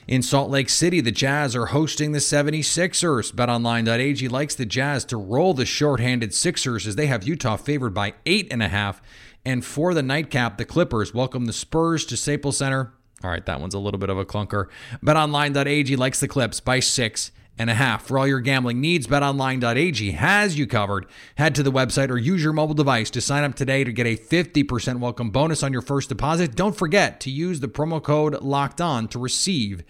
In 0.05 0.21
Salt 0.21 0.49
Lake 0.49 0.67
City, 0.67 0.99
the 0.99 1.13
Jazz 1.13 1.55
are 1.55 1.67
hosting 1.67 2.11
the 2.11 2.19
76ers. 2.19 3.31
BetOnline.ag 3.31 4.27
likes 4.27 4.53
the 4.53 4.65
Jazz 4.65 5.05
to 5.05 5.15
roll 5.15 5.53
the 5.53 5.65
shorthanded 5.65 6.33
Sixers 6.33 6.85
as 6.85 6.97
they 6.97 7.07
have 7.07 7.23
Utah 7.23 7.55
favored 7.55 7.93
by 7.93 8.13
8.5. 8.25 8.99
And 9.45 9.63
for 9.63 9.93
the 9.93 10.03
nightcap, 10.03 10.57
the 10.57 10.65
Clippers 10.65 11.13
welcome 11.13 11.45
the 11.45 11.53
Spurs 11.53 12.05
to 12.07 12.17
Staples 12.17 12.57
Center. 12.57 12.91
All 13.23 13.29
right, 13.29 13.45
that 13.45 13.61
one's 13.61 13.73
a 13.73 13.79
little 13.79 13.97
bit 13.97 14.09
of 14.09 14.17
a 14.17 14.25
clunker. 14.25 14.67
BetOnline.ag 15.01 15.95
likes 15.95 16.19
the 16.19 16.27
Clips 16.27 16.59
by 16.59 16.81
6 16.81 17.31
and 17.57 17.69
a 17.69 17.75
half. 17.75 18.05
For 18.05 18.17
all 18.17 18.27
your 18.27 18.39
gambling 18.39 18.81
needs, 18.81 19.07
betonline.ag 19.07 20.11
has 20.11 20.57
you 20.57 20.67
covered. 20.67 21.05
Head 21.35 21.55
to 21.55 21.63
the 21.63 21.71
website 21.71 22.09
or 22.09 22.17
use 22.17 22.43
your 22.43 22.53
mobile 22.53 22.73
device 22.73 23.09
to 23.11 23.21
sign 23.21 23.43
up 23.43 23.55
today 23.55 23.83
to 23.83 23.91
get 23.91 24.07
a 24.07 24.17
50% 24.17 24.99
welcome 24.99 25.29
bonus 25.29 25.63
on 25.63 25.73
your 25.73 25.81
first 25.81 26.09
deposit. 26.09 26.55
Don't 26.55 26.75
forget 26.75 27.19
to 27.21 27.31
use 27.31 27.59
the 27.59 27.67
promo 27.67 28.01
code 28.01 28.41
locked 28.41 28.81
on 28.81 29.07
to 29.09 29.19
receive 29.19 29.83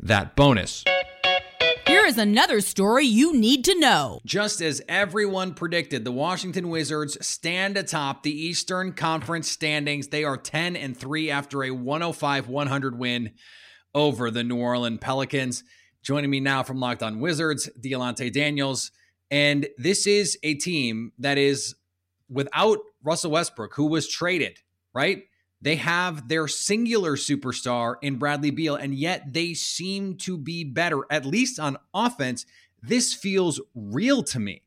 that 0.00 0.34
bonus. 0.34 0.84
Here 1.86 2.06
is 2.06 2.18
another 2.18 2.60
story 2.60 3.04
you 3.04 3.34
need 3.34 3.64
to 3.64 3.78
know. 3.78 4.20
Just 4.24 4.60
as 4.60 4.80
everyone 4.88 5.54
predicted, 5.54 6.04
the 6.04 6.12
Washington 6.12 6.68
Wizards 6.68 7.18
stand 7.26 7.76
atop 7.76 8.22
the 8.22 8.30
Eastern 8.30 8.92
Conference 8.92 9.48
standings. 9.48 10.08
They 10.08 10.22
are 10.22 10.36
10 10.36 10.76
and 10.76 10.96
3 10.96 11.30
after 11.32 11.64
a 11.64 11.70
105-100 11.70 12.96
win 12.96 13.32
over 13.92 14.30
the 14.30 14.44
New 14.44 14.56
Orleans 14.56 15.00
Pelicans. 15.00 15.64
Joining 16.02 16.30
me 16.30 16.40
now 16.40 16.62
from 16.62 16.80
Locked 16.80 17.02
On 17.02 17.20
Wizards, 17.20 17.68
Dialante 17.78 18.30
Daniels. 18.30 18.90
And 19.30 19.68
this 19.76 20.06
is 20.06 20.38
a 20.42 20.54
team 20.54 21.12
that 21.18 21.36
is 21.36 21.74
without 22.28 22.78
Russell 23.02 23.32
Westbrook, 23.32 23.74
who 23.74 23.86
was 23.86 24.08
traded, 24.08 24.58
right? 24.94 25.24
They 25.62 25.76
have 25.76 26.28
their 26.28 26.48
singular 26.48 27.16
superstar 27.16 27.96
in 28.00 28.16
Bradley 28.16 28.50
Beal, 28.50 28.76
and 28.76 28.94
yet 28.94 29.32
they 29.34 29.52
seem 29.52 30.16
to 30.18 30.38
be 30.38 30.64
better, 30.64 31.04
at 31.10 31.26
least 31.26 31.60
on 31.60 31.76
offense. 31.92 32.46
This 32.82 33.12
feels 33.12 33.60
real 33.74 34.22
to 34.24 34.40
me. 34.40 34.62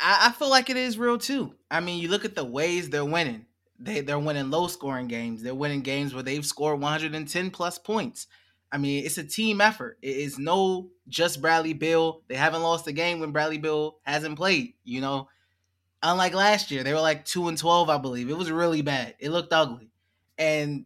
I, 0.00 0.32
feel 0.32 0.48
like 0.48 0.70
it 0.70 0.76
is 0.76 0.98
real 0.98 1.18
too. 1.18 1.54
I 1.70 1.80
mean, 1.80 2.00
you 2.00 2.08
look 2.08 2.24
at 2.24 2.34
the 2.34 2.44
ways 2.44 2.88
they're 2.88 3.04
winning. 3.04 3.44
They 3.78 4.00
they're 4.00 4.18
winning 4.18 4.50
low 4.50 4.66
scoring 4.66 5.06
games. 5.06 5.42
They're 5.42 5.54
winning 5.54 5.82
games 5.82 6.12
where 6.14 6.22
they've 6.22 6.44
scored 6.44 6.80
110 6.80 7.50
plus 7.50 7.78
points. 7.78 8.26
I 8.70 8.78
mean, 8.78 9.04
it's 9.04 9.18
a 9.18 9.24
team 9.24 9.60
effort. 9.60 9.98
It 10.02 10.16
is 10.16 10.38
no 10.38 10.90
just 11.08 11.40
Bradley 11.40 11.72
Beal. 11.72 12.22
They 12.28 12.34
haven't 12.34 12.62
lost 12.62 12.86
a 12.86 12.92
game 12.92 13.20
when 13.20 13.32
Bradley 13.32 13.58
Beal 13.58 13.98
hasn't 14.02 14.36
played. 14.36 14.74
You 14.84 15.00
know, 15.00 15.28
unlike 16.02 16.34
last 16.34 16.70
year, 16.70 16.84
they 16.84 16.92
were 16.92 17.00
like 17.00 17.24
two 17.24 17.48
and 17.48 17.56
twelve, 17.56 17.88
I 17.88 17.98
believe. 17.98 18.28
It 18.28 18.36
was 18.36 18.50
really 18.50 18.82
bad. 18.82 19.14
It 19.18 19.30
looked 19.30 19.52
ugly, 19.52 19.90
and 20.36 20.84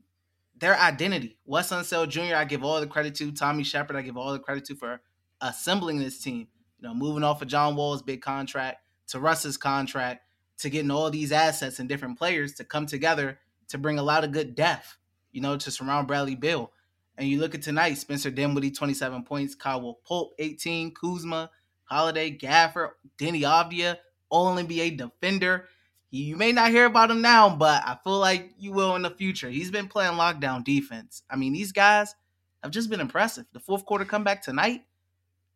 their 0.63 0.79
identity. 0.79 1.37
Wes 1.45 1.71
Unseld 1.71 2.09
Jr. 2.09 2.37
I 2.37 2.45
give 2.45 2.63
all 2.63 2.81
the 2.81 2.87
credit 2.87 3.17
to. 3.17 3.33
Tommy 3.33 3.65
Sheppard, 3.65 3.97
I 3.97 4.03
give 4.03 4.17
all 4.17 4.33
the 4.33 4.39
credit 4.39 4.65
to 4.67 4.77
for 4.77 5.01
assembling 5.41 5.99
this 5.99 6.21
team. 6.21 6.47
You 6.79 6.89
know, 6.89 6.95
moving 6.95 7.25
off 7.25 7.43
of 7.43 7.49
John 7.49 7.75
Wall's 7.75 8.03
big 8.03 8.23
contract 8.23 8.79
to 9.09 9.19
Russ's 9.19 9.57
contract 9.57 10.23
to 10.59 10.71
getting 10.71 10.93
all 10.93 11.11
these 11.11 11.33
assets 11.33 11.81
and 11.81 11.89
different 11.89 12.17
players 12.17 12.55
to 12.55 12.65
come 12.65 12.87
together 12.87 13.41
to 13.69 13.79
bring 13.79 13.99
a 13.99 14.03
lot 14.05 14.23
of 14.23 14.31
good 14.31 14.55
depth. 14.55 14.99
You 15.33 15.41
know, 15.41 15.57
to 15.57 15.71
surround 15.71 16.07
Bradley 16.07 16.37
Beal. 16.37 16.71
And 17.19 17.29
you 17.29 17.39
look 17.39 17.55
at 17.55 17.63
tonight, 17.63 17.95
Spencer 17.95 18.31
Dinwiddie, 18.31 18.71
27 18.71 19.25
points, 19.25 19.55
Kyle 19.55 19.99
Pope, 20.05 20.35
18, 20.39 20.95
Kuzma, 20.95 21.51
Holiday, 21.85 22.37
Gafford, 22.37 22.91
Deni 23.19 23.43
Avdija, 23.43 23.97
all 24.31 24.57
NBA 24.57 24.97
defender. 24.97 25.69
You 26.11 26.37
may 26.37 26.53
not 26.53 26.71
hear 26.71 26.87
about 26.87 27.11
him 27.11 27.23
now, 27.23 27.55
but 27.55 27.83
I 27.85 27.97
feel 28.03 28.19
like 28.19 28.53
you 28.59 28.73
will 28.73 28.97
in 28.97 29.03
the 29.03 29.11
future. 29.11 29.49
He's 29.49 29.71
been 29.71 29.89
playing 29.89 30.13
lockdown 30.13 30.65
defense. 30.65 31.23
I 31.31 31.37
mean, 31.37 31.53
these 31.53 31.73
guys 31.73 32.15
have 32.63 32.73
just 32.73 32.91
been 32.91 33.01
impressive. 33.01 33.47
The 33.53 33.61
fourth 33.61 33.85
quarter 33.85 34.05
comeback 34.05 34.43
tonight, 34.43 34.85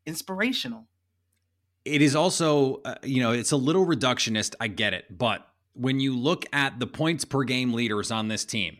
inspirational. 0.06 0.86
It 1.84 2.02
is 2.02 2.16
also, 2.16 2.80
uh, 2.84 2.96
you 3.02 3.22
know, 3.22 3.32
it's 3.32 3.52
a 3.52 3.56
little 3.56 3.86
reductionist. 3.86 4.54
I 4.60 4.68
get 4.68 4.92
it. 4.92 5.16
But 5.16 5.46
when 5.74 6.00
you 6.00 6.16
look 6.16 6.44
at 6.52 6.80
the 6.80 6.86
points 6.86 7.24
per 7.24 7.44
game 7.44 7.72
leaders 7.72 8.10
on 8.10 8.28
this 8.28 8.44
team, 8.44 8.78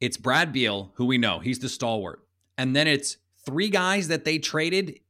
it's 0.00 0.16
Brad 0.16 0.52
Beal, 0.52 0.92
who 0.94 1.06
we 1.06 1.18
know, 1.18 1.38
he's 1.38 1.58
the 1.58 1.68
stalwart. 1.68 2.24
And 2.58 2.74
then 2.74 2.86
it's 2.86 3.16
three 3.44 3.68
guys 3.68 4.08
that 4.08 4.24
they 4.24 4.38
traded 4.38 5.00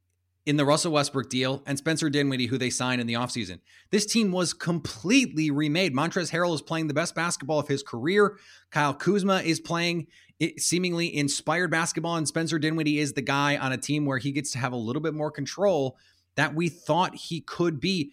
in 0.45 0.57
the 0.57 0.65
Russell 0.65 0.91
Westbrook 0.91 1.29
deal 1.29 1.63
and 1.65 1.77
Spencer 1.77 2.09
Dinwiddie, 2.09 2.45
who 2.45 2.57
they 2.57 2.69
signed 2.69 3.01
in 3.01 3.07
the 3.07 3.15
offseason. 3.15 3.59
This 3.89 4.05
team 4.05 4.31
was 4.31 4.53
completely 4.53 5.49
remade. 5.49 5.93
Montrezl 5.93 6.31
Harrell 6.31 6.53
is 6.53 6.61
playing 6.61 6.87
the 6.87 6.93
best 6.93 7.15
basketball 7.15 7.59
of 7.59 7.67
his 7.67 7.81
career. 7.81 8.37
Kyle 8.69 8.93
Kuzma 8.93 9.41
is 9.41 9.59
playing 9.59 10.07
seemingly 10.57 11.15
inspired 11.15 11.71
basketball, 11.71 12.17
and 12.17 12.27
Spencer 12.27 12.59
Dinwiddie 12.59 12.99
is 12.99 13.13
the 13.13 13.21
guy 13.21 13.57
on 13.57 13.71
a 13.71 13.77
team 13.77 14.05
where 14.05 14.17
he 14.17 14.31
gets 14.31 14.51
to 14.51 14.59
have 14.59 14.73
a 14.73 14.77
little 14.77 15.01
bit 15.01 15.13
more 15.13 15.31
control 15.31 15.97
that 16.35 16.53
we 16.53 16.69
thought 16.69 17.15
he 17.15 17.41
could 17.41 17.79
be 17.79 18.11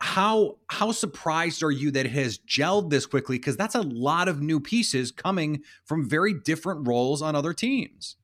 how 0.00 0.58
how 0.68 0.92
surprised 0.92 1.62
are 1.62 1.70
you 1.70 1.90
that 1.92 2.06
it 2.06 2.12
has 2.12 2.38
gelled 2.38 2.90
this 2.90 3.06
quickly? 3.06 3.38
Because 3.38 3.56
that's 3.56 3.74
a 3.74 3.82
lot 3.82 4.28
of 4.28 4.42
new 4.42 4.60
pieces 4.60 5.12
coming 5.12 5.62
from 5.84 6.08
very 6.08 6.34
different 6.34 6.86
roles 6.86 7.22
on 7.22 7.36
other 7.36 7.52
teams. 7.52 8.16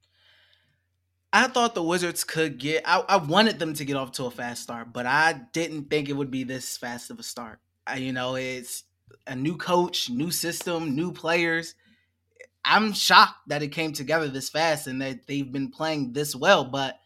I 1.32 1.46
thought 1.48 1.74
the 1.74 1.82
wizards 1.82 2.24
could 2.24 2.58
get 2.58 2.82
I, 2.86 3.04
I 3.08 3.16
wanted 3.16 3.58
them 3.58 3.74
to 3.74 3.84
get 3.84 3.96
off 3.96 4.12
to 4.12 4.24
a 4.24 4.30
fast 4.30 4.62
start 4.62 4.92
but 4.92 5.06
i 5.06 5.34
didn't 5.52 5.90
think 5.90 6.08
it 6.08 6.14
would 6.14 6.30
be 6.30 6.44
this 6.44 6.76
fast 6.76 7.10
of 7.10 7.18
a 7.18 7.22
start. 7.22 7.60
I, 7.86 7.96
you 7.96 8.12
know 8.12 8.36
it's 8.36 8.84
a 9.26 9.36
new 9.36 9.56
coach 9.56 10.10
new 10.10 10.30
system 10.30 10.94
new 10.96 11.12
players. 11.12 11.74
I'm 12.64 12.92
shocked 12.92 13.48
that 13.48 13.62
it 13.62 13.68
came 13.68 13.92
together 13.92 14.28
this 14.28 14.50
fast 14.50 14.86
and 14.86 15.00
that 15.00 15.26
they've 15.26 15.50
been 15.50 15.70
playing 15.70 16.12
this 16.12 16.34
well 16.34 16.64
but 16.64 16.98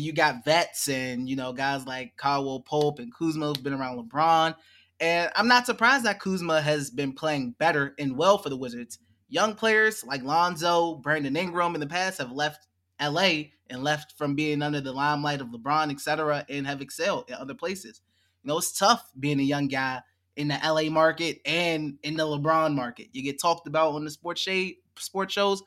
you 0.00 0.12
got 0.12 0.44
vets 0.44 0.88
and 0.88 1.28
you 1.28 1.36
know 1.36 1.52
guys 1.52 1.86
like 1.86 2.16
Caldwell 2.16 2.60
Pope 2.60 2.98
and 2.98 3.14
Kuzma 3.14 3.48
have 3.48 3.62
been 3.62 3.74
around 3.74 3.98
LeBron, 3.98 4.54
and 5.00 5.30
I'm 5.36 5.48
not 5.48 5.66
surprised 5.66 6.04
that 6.04 6.20
Kuzma 6.20 6.60
has 6.60 6.90
been 6.90 7.12
playing 7.12 7.54
better 7.58 7.94
and 7.98 8.16
well 8.16 8.38
for 8.38 8.48
the 8.48 8.56
Wizards. 8.56 8.98
Young 9.28 9.54
players 9.54 10.04
like 10.04 10.22
Lonzo, 10.22 10.96
Brandon 10.96 11.36
Ingram 11.36 11.74
in 11.74 11.80
the 11.80 11.86
past 11.86 12.18
have 12.18 12.32
left 12.32 12.66
LA 13.00 13.44
and 13.70 13.82
left 13.82 14.16
from 14.16 14.34
being 14.34 14.62
under 14.62 14.80
the 14.80 14.92
limelight 14.92 15.40
of 15.40 15.48
LeBron, 15.48 15.90
etc., 15.90 16.44
and 16.48 16.66
have 16.66 16.80
excelled 16.80 17.28
in 17.28 17.34
other 17.34 17.54
places. 17.54 18.00
You 18.42 18.48
know, 18.48 18.58
it's 18.58 18.76
tough 18.76 19.10
being 19.18 19.40
a 19.40 19.44
young 19.44 19.68
guy 19.68 20.02
in 20.36 20.48
the 20.48 20.58
LA 20.62 20.90
market 20.90 21.40
and 21.44 21.98
in 22.02 22.16
the 22.16 22.24
LeBron 22.24 22.74
market. 22.74 23.08
You 23.12 23.22
get 23.22 23.40
talked 23.40 23.66
about 23.66 23.94
on 23.94 24.04
the 24.04 24.10
sports 24.10 24.40
shade 24.40 24.76
sports 24.96 25.32
shows 25.32 25.62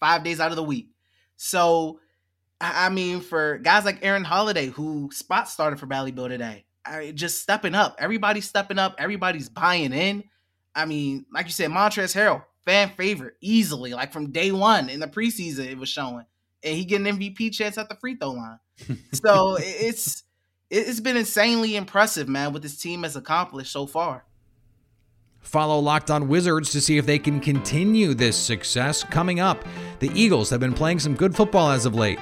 five 0.00 0.22
days 0.22 0.40
out 0.40 0.50
of 0.50 0.56
the 0.56 0.62
week. 0.62 0.88
So, 1.36 2.00
I 2.60 2.88
mean, 2.88 3.20
for 3.20 3.58
guys 3.58 3.84
like 3.84 3.98
Aaron 4.02 4.24
Holiday, 4.24 4.66
who 4.66 5.10
spot 5.12 5.48
started 5.48 5.78
for 5.78 5.86
Bradley 5.86 6.12
Beal 6.12 6.28
today, 6.28 6.64
I, 6.84 7.12
just 7.14 7.42
stepping 7.42 7.74
up. 7.74 7.96
Everybody's 7.98 8.48
stepping 8.48 8.78
up. 8.78 8.94
Everybody's 8.98 9.48
buying 9.48 9.92
in. 9.92 10.24
I 10.74 10.84
mean, 10.84 11.26
like 11.32 11.46
you 11.46 11.52
said, 11.52 11.70
Montrezl 11.70 12.14
Harrell, 12.14 12.44
fan 12.64 12.90
favorite, 12.90 13.34
easily. 13.40 13.94
Like 13.94 14.12
from 14.12 14.30
day 14.30 14.52
one 14.52 14.88
in 14.88 15.00
the 15.00 15.06
preseason, 15.06 15.66
it 15.66 15.78
was 15.78 15.88
showing, 15.88 16.26
and 16.62 16.76
he 16.76 16.84
get 16.84 17.00
an 17.00 17.18
MVP 17.18 17.52
chance 17.52 17.78
at 17.78 17.88
the 17.88 17.94
free 17.96 18.16
throw 18.16 18.32
line. 18.32 18.58
so 19.12 19.56
it's 19.60 20.22
it's 20.70 21.00
been 21.00 21.16
insanely 21.16 21.76
impressive, 21.76 22.28
man, 22.28 22.52
what 22.52 22.62
this 22.62 22.78
team 22.78 23.04
has 23.04 23.16
accomplished 23.16 23.72
so 23.72 23.86
far. 23.86 24.25
Follow 25.46 25.78
Locked 25.78 26.10
On 26.10 26.26
Wizards 26.26 26.72
to 26.72 26.80
see 26.80 26.98
if 26.98 27.06
they 27.06 27.20
can 27.20 27.38
continue 27.38 28.14
this 28.14 28.36
success. 28.36 29.04
Coming 29.04 29.38
up, 29.38 29.64
the 30.00 30.10
Eagles 30.12 30.50
have 30.50 30.58
been 30.58 30.74
playing 30.74 30.98
some 30.98 31.14
good 31.14 31.36
football 31.36 31.70
as 31.70 31.86
of 31.86 31.94
late, 31.94 32.18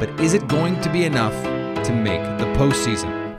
but 0.00 0.08
is 0.18 0.32
it 0.32 0.48
going 0.48 0.80
to 0.80 0.90
be 0.90 1.04
enough 1.04 1.34
to 1.84 1.92
make 1.92 2.22
the 2.38 2.46
postseason? 2.56 3.38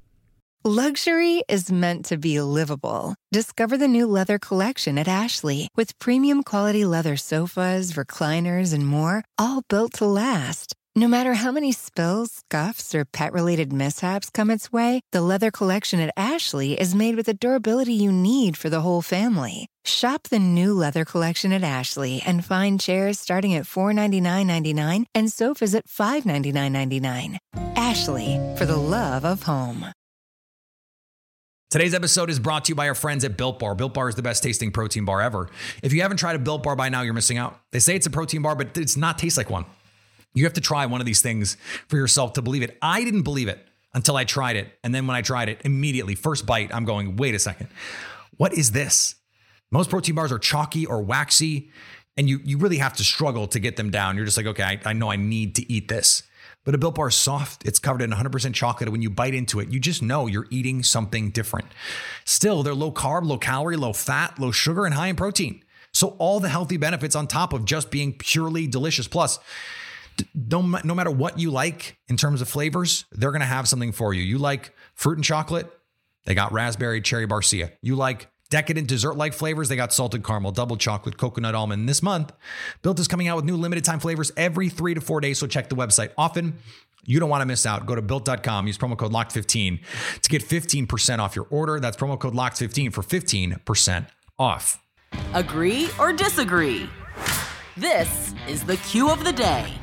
Luxury 0.64 1.44
is 1.50 1.72
meant 1.72 2.06
to 2.06 2.18
be 2.18 2.40
livable. 2.40 3.16
Discover 3.34 3.78
the 3.80 3.88
new 3.88 4.06
leather 4.06 4.40
collection 4.40 4.98
at 4.98 5.08
Ashley 5.08 5.68
with 5.76 5.98
premium 6.00 6.44
quality 6.44 6.86
leather 6.86 7.18
sofas, 7.18 7.94
recliners, 7.94 8.74
and 8.74 8.88
more, 8.88 9.26
all 9.38 9.64
built 9.68 9.94
to 9.94 10.06
last. 10.06 10.74
No 10.96 11.08
matter 11.08 11.34
how 11.34 11.52
many 11.52 11.72
spills, 11.72 12.44
scuffs, 12.44 12.94
or 12.94 13.04
pet 13.04 13.34
related 13.34 13.74
mishaps 13.74 14.30
come 14.30 14.52
its 14.52 14.72
way, 14.72 15.02
the 15.12 15.22
leather 15.22 15.50
collection 15.50 16.00
at 16.00 16.14
Ashley 16.16 16.80
is 16.80 16.94
made 16.94 17.16
with 17.16 17.26
the 17.26 17.34
durability 17.34 17.94
you 17.94 18.12
need 18.12 18.56
for 18.56 18.70
the 18.70 18.82
whole 18.82 19.02
family. 19.02 19.66
Shop 19.84 20.22
the 20.30 20.38
new 20.38 20.72
leather 20.72 21.04
collection 21.04 21.52
at 21.52 21.64
Ashley 21.64 22.22
and 22.24 22.46
find 22.46 22.80
chairs 22.80 23.20
starting 23.20 23.56
at 23.56 23.64
$499.99 23.64 25.06
and 25.16 25.32
sofas 25.32 25.74
at 25.74 25.88
$599.99. 25.88 27.40
Ashley, 27.76 28.40
for 28.56 28.68
the 28.68 28.78
love 28.78 29.26
of 29.26 29.42
home. 29.42 29.88
Today's 31.72 31.96
episode 31.96 32.30
is 32.30 32.38
brought 32.38 32.66
to 32.66 32.70
you 32.70 32.76
by 32.76 32.88
our 32.88 32.94
friends 32.94 33.24
at 33.24 33.36
Built 33.36 33.58
Bar. 33.58 33.74
Built 33.74 33.96
Bar 33.96 34.10
is 34.10 34.16
the 34.16 34.22
best 34.22 34.44
tasting 34.44 34.70
protein 34.70 35.06
bar 35.06 35.24
ever. 35.24 35.50
If 35.82 35.92
you 35.92 36.04
haven't 36.04 36.18
tried 36.18 36.36
a 36.36 36.40
Built 36.40 36.62
Bar 36.62 36.76
by 36.76 36.90
now, 36.90 37.02
you're 37.02 37.16
missing 37.16 37.40
out. 37.40 37.60
They 37.72 37.80
say 37.80 37.96
it's 37.96 38.06
a 38.06 38.12
protein 38.12 38.44
bar, 38.44 38.56
but 38.56 38.78
it's 38.78 38.96
not 38.96 39.18
taste 39.18 39.38
like 39.38 39.50
one. 39.50 39.66
You 40.34 40.44
have 40.46 40.54
to 40.54 40.62
try 40.62 40.86
one 40.86 41.00
of 41.00 41.06
these 41.06 41.22
things 41.22 41.58
for 41.88 41.98
yourself 41.98 42.34
to 42.34 42.42
believe 42.42 42.64
it. 42.64 42.78
I 42.82 43.04
didn't 43.04 43.24
believe 43.24 43.48
it 43.48 43.66
until 43.94 44.16
I 44.16 44.24
tried 44.24 44.56
it. 44.56 44.68
And 44.84 44.94
then 44.94 45.08
when 45.08 45.16
I 45.16 45.22
tried 45.22 45.50
it, 45.50 45.62
immediately, 45.64 46.16
first 46.16 46.46
bite, 46.46 46.74
I'm 46.74 46.86
going, 46.86 47.16
wait 47.16 47.36
a 47.36 47.40
second. 47.40 47.68
What 48.38 48.54
is 48.54 48.72
this? 48.72 49.16
Most 49.72 49.90
protein 49.90 50.16
bars 50.16 50.32
are 50.32 50.40
chalky 50.40 50.86
or 50.86 51.02
waxy, 51.02 51.72
and 52.18 52.30
you, 52.30 52.40
you 52.44 52.58
really 52.58 52.78
have 52.78 52.94
to 52.94 53.04
struggle 53.04 53.48
to 53.48 53.60
get 53.60 53.76
them 53.76 53.90
down. 53.90 54.16
You're 54.16 54.26
just 54.26 54.38
like, 54.38 54.46
okay, 54.46 54.64
I, 54.64 54.80
I 54.86 54.94
know 54.94 55.12
I 55.12 55.16
need 55.16 55.56
to 55.56 55.72
eat 55.72 55.88
this. 55.88 56.24
But 56.64 56.76
a 56.76 56.78
Built 56.78 56.96
Bar 56.96 57.10
is 57.10 57.16
soft. 57.16 57.66
It's 57.66 57.80
covered 57.80 58.02
in 58.02 58.12
100% 58.12 58.54
chocolate. 58.54 58.90
When 58.90 59.02
you 59.02 59.10
bite 59.10 59.34
into 59.34 59.60
it, 59.60 59.70
you 59.70 59.80
just 59.80 60.02
know 60.02 60.28
you're 60.28 60.48
eating 60.50 60.82
something 60.82 61.30
different. 61.30 61.68
Still, 62.24 62.64
they're 62.64 62.74
low 62.74 62.92
carb, 62.92 63.26
low 63.26 63.38
calorie, 63.38 63.76
low 63.76 63.92
fat, 63.92 64.40
low 64.40 64.52
sugar, 64.52 64.86
and 64.86 64.94
high 64.94 65.08
in 65.08 65.16
protein. 65.16 65.64
So 65.92 66.16
all 66.20 66.40
the 66.40 66.50
healthy 66.50 66.78
benefits 66.78 67.16
on 67.16 67.28
top 67.28 67.52
of 67.52 67.66
just 67.66 67.92
being 67.92 68.14
purely 68.14 68.66
delicious. 68.66 69.08
Plus, 69.08 69.40
don't, 70.48 70.84
no 70.86 70.96
matter 70.96 71.12
what 71.12 71.40
you 71.40 71.52
like 71.52 71.98
in 72.08 72.18
terms 72.18 72.42
of 72.42 72.50
flavors, 72.50 73.06
they're 73.12 73.32
going 73.32 73.42
to 73.42 73.46
have 73.46 73.68
something 73.68 73.92
for 73.92 74.14
you. 74.14 74.22
You 74.22 74.38
like 74.38 74.74
fruit 74.96 75.18
and 75.18 75.24
chocolate? 75.24 75.72
They 76.26 76.36
got 76.36 76.52
raspberry, 76.52 77.02
cherry 77.02 77.28
barcia. 77.28 77.72
You 77.82 77.96
like 77.96 78.30
decadent 78.50 78.88
dessert 78.88 79.18
like 79.18 79.34
flavors? 79.34 79.70
They 79.70 79.76
got 79.76 79.94
salted 79.94 80.24
caramel, 80.24 80.52
double 80.52 80.78
chocolate, 80.78 81.18
coconut 81.18 81.56
almond. 81.56 81.90
This 81.90 82.02
month, 82.02 82.32
Built 82.82 83.00
is 83.00 83.08
coming 83.08 83.28
out 83.28 83.36
with 83.36 83.46
new 83.46 83.58
limited 83.58 83.84
time 83.84 84.00
flavors 84.00 84.32
every 84.38 84.70
three 84.70 84.94
to 84.94 85.02
four 85.02 85.20
days. 85.20 85.40
So 85.40 85.48
check 85.48 85.70
the 85.70 85.76
website 85.76 86.12
often. 86.18 86.58
You 87.06 87.20
don't 87.20 87.30
want 87.30 87.42
to 87.42 87.46
miss 87.46 87.66
out. 87.66 87.86
Go 87.86 87.96
to 87.96 88.02
built.com, 88.02 88.68
use 88.68 88.78
promo 88.78 88.98
code 88.98 89.12
LOCKED15 89.12 89.80
to 90.22 90.30
get 90.30 90.42
15% 90.42 91.20
off 91.20 91.36
your 91.36 91.48
order. 91.50 91.80
That's 91.80 91.98
promo 91.98 92.18
code 92.18 92.34
LOCKED15 92.34 92.94
for 92.94 93.02
15% 93.02 94.08
off. 94.40 94.82
Agree 95.34 95.90
or 96.00 96.14
disagree? 96.14 96.90
This 97.76 98.34
is 98.48 98.64
the 98.64 98.78
cue 98.78 99.10
of 99.10 99.24
the 99.24 99.34
day. 99.34 99.74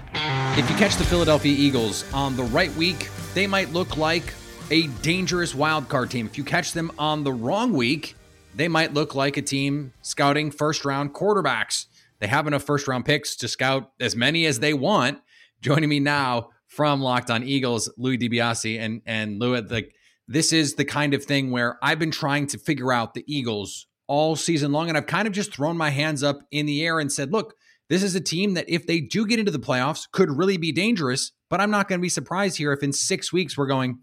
If 0.56 0.68
you 0.68 0.76
catch 0.76 0.96
the 0.96 1.04
Philadelphia 1.04 1.54
Eagles 1.56 2.04
on 2.12 2.36
the 2.36 2.42
right 2.42 2.74
week, 2.74 3.08
they 3.34 3.46
might 3.46 3.72
look 3.72 3.96
like 3.96 4.34
a 4.70 4.88
dangerous 4.88 5.54
wild 5.54 5.88
card 5.88 6.10
team. 6.10 6.26
If 6.26 6.36
you 6.36 6.44
catch 6.44 6.72
them 6.72 6.90
on 6.98 7.22
the 7.22 7.32
wrong 7.32 7.72
week, 7.72 8.16
they 8.56 8.66
might 8.66 8.92
look 8.92 9.14
like 9.14 9.36
a 9.36 9.42
team 9.42 9.92
scouting 10.02 10.50
first 10.50 10.84
round 10.84 11.14
quarterbacks. 11.14 11.86
They 12.18 12.26
have 12.26 12.48
enough 12.48 12.64
first 12.64 12.88
round 12.88 13.04
picks 13.04 13.36
to 13.36 13.48
scout 13.48 13.92
as 14.00 14.16
many 14.16 14.44
as 14.44 14.58
they 14.58 14.74
want. 14.74 15.20
Joining 15.62 15.88
me 15.88 16.00
now 16.00 16.50
from 16.66 17.00
Locked 17.00 17.30
On 17.30 17.44
Eagles, 17.44 17.88
Louis 17.96 18.18
DiBiase 18.18 18.78
and 18.78 19.02
and 19.06 19.38
Louis. 19.38 19.62
Like 19.70 19.94
this 20.26 20.52
is 20.52 20.74
the 20.74 20.84
kind 20.84 21.14
of 21.14 21.24
thing 21.24 21.52
where 21.52 21.78
I've 21.80 22.00
been 22.00 22.10
trying 22.10 22.48
to 22.48 22.58
figure 22.58 22.92
out 22.92 23.14
the 23.14 23.24
Eagles 23.26 23.86
all 24.08 24.34
season 24.34 24.72
long, 24.72 24.88
and 24.88 24.98
I've 24.98 25.06
kind 25.06 25.28
of 25.28 25.32
just 25.32 25.54
thrown 25.54 25.76
my 25.76 25.90
hands 25.90 26.24
up 26.24 26.40
in 26.50 26.66
the 26.66 26.84
air 26.84 26.98
and 26.98 27.10
said, 27.10 27.32
"Look, 27.32 27.54
this 27.90 28.02
is 28.02 28.14
a 28.14 28.20
team 28.20 28.54
that, 28.54 28.64
if 28.68 28.86
they 28.86 29.00
do 29.00 29.26
get 29.26 29.38
into 29.38 29.50
the 29.50 29.58
playoffs, 29.58 30.10
could 30.10 30.30
really 30.30 30.56
be 30.56 30.72
dangerous. 30.72 31.32
But 31.50 31.60
I'm 31.60 31.70
not 31.70 31.88
going 31.88 31.98
to 31.98 32.02
be 32.02 32.08
surprised 32.08 32.56
here 32.56 32.72
if 32.72 32.82
in 32.82 32.92
six 32.92 33.32
weeks 33.32 33.58
we're 33.58 33.66
going, 33.66 33.98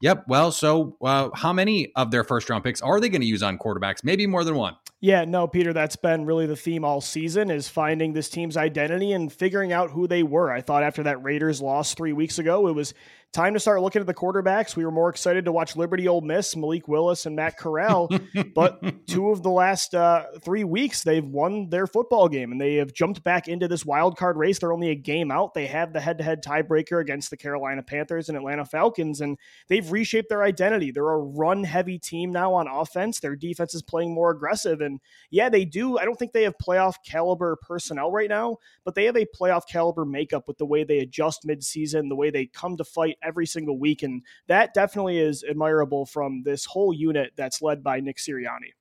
yep, 0.00 0.24
well, 0.28 0.52
so 0.52 0.96
uh, 1.02 1.28
how 1.34 1.52
many 1.52 1.92
of 1.96 2.10
their 2.10 2.24
first 2.24 2.48
round 2.48 2.64
picks 2.64 2.80
are 2.80 3.00
they 3.00 3.08
going 3.08 3.20
to 3.20 3.26
use 3.26 3.42
on 3.42 3.58
quarterbacks? 3.58 4.04
Maybe 4.04 4.26
more 4.26 4.44
than 4.44 4.54
one. 4.54 4.76
Yeah, 5.00 5.24
no, 5.24 5.48
Peter, 5.48 5.72
that's 5.72 5.96
been 5.96 6.24
really 6.24 6.46
the 6.46 6.54
theme 6.54 6.84
all 6.84 7.00
season 7.00 7.50
is 7.50 7.68
finding 7.68 8.12
this 8.12 8.28
team's 8.28 8.56
identity 8.56 9.12
and 9.12 9.32
figuring 9.32 9.72
out 9.72 9.90
who 9.90 10.06
they 10.06 10.22
were. 10.22 10.52
I 10.52 10.60
thought 10.60 10.84
after 10.84 11.02
that 11.02 11.22
Raiders 11.24 11.60
loss 11.60 11.94
three 11.94 12.12
weeks 12.12 12.38
ago, 12.38 12.68
it 12.68 12.72
was 12.76 12.94
time 13.32 13.54
to 13.54 13.60
start 13.60 13.80
looking 13.80 14.00
at 14.00 14.06
the 14.06 14.14
quarterbacks. 14.14 14.76
We 14.76 14.84
were 14.84 14.90
more 14.90 15.08
excited 15.08 15.46
to 15.46 15.52
watch 15.52 15.74
Liberty 15.74 16.06
Ole 16.06 16.20
Miss, 16.20 16.54
Malik 16.54 16.86
Willis, 16.86 17.24
and 17.24 17.34
Matt 17.34 17.56
Corral. 17.56 18.10
but 18.54 19.06
two 19.06 19.30
of 19.30 19.42
the 19.42 19.50
last 19.50 19.94
uh, 19.94 20.24
three 20.42 20.64
weeks, 20.64 21.02
they've 21.02 21.24
won 21.24 21.70
their 21.70 21.86
football 21.86 22.28
game 22.28 22.52
and 22.52 22.60
they 22.60 22.74
have 22.74 22.92
jumped 22.92 23.24
back 23.24 23.48
into 23.48 23.68
this 23.68 23.86
wild 23.86 24.18
card 24.18 24.36
race. 24.36 24.58
They're 24.58 24.72
only 24.72 24.90
a 24.90 24.94
game 24.94 25.30
out. 25.30 25.54
They 25.54 25.66
have 25.66 25.94
the 25.94 26.00
head 26.00 26.18
to 26.18 26.24
head 26.24 26.44
tiebreaker 26.44 27.00
against 27.00 27.30
the 27.30 27.38
Carolina 27.38 27.82
Panthers 27.82 28.28
and 28.28 28.36
Atlanta 28.36 28.66
Falcons, 28.66 29.20
and 29.20 29.38
they've 29.68 29.90
reshaped 29.90 30.28
their 30.28 30.42
identity. 30.42 30.90
They're 30.90 31.08
a 31.08 31.18
run 31.18 31.64
heavy 31.64 31.98
team 31.98 32.32
now 32.32 32.52
on 32.54 32.68
offense. 32.68 33.20
Their 33.20 33.36
defense 33.36 33.74
is 33.74 33.82
playing 33.82 34.12
more 34.12 34.30
aggressive. 34.30 34.80
And 34.82 35.00
yeah, 35.30 35.48
they 35.48 35.64
do. 35.64 35.98
I 35.98 36.04
don't 36.04 36.18
think 36.18 36.32
they 36.32 36.42
have 36.42 36.54
playoff 36.62 36.96
caliber 37.06 37.56
personnel 37.62 38.12
right 38.12 38.28
now, 38.28 38.58
but 38.84 38.94
they 38.94 39.06
have 39.06 39.16
a 39.16 39.26
playoff 39.26 39.62
caliber 39.66 40.04
makeup 40.04 40.44
with 40.46 40.58
the 40.58 40.66
way 40.66 40.84
they 40.84 40.98
adjust 40.98 41.46
midseason, 41.46 42.08
the 42.10 42.16
way 42.16 42.30
they 42.30 42.46
come 42.46 42.76
to 42.76 42.84
fight 42.84 43.16
every 43.22 43.46
single 43.46 43.78
week. 43.78 44.02
And 44.02 44.22
that 44.48 44.74
definitely 44.74 45.18
is 45.18 45.44
admirable 45.48 46.06
from 46.06 46.42
this 46.44 46.64
whole 46.64 46.92
unit 46.92 47.32
that's 47.36 47.62
led 47.62 47.82
by 47.82 48.00
Nick 48.00 48.18
Sirianni. 48.18 48.72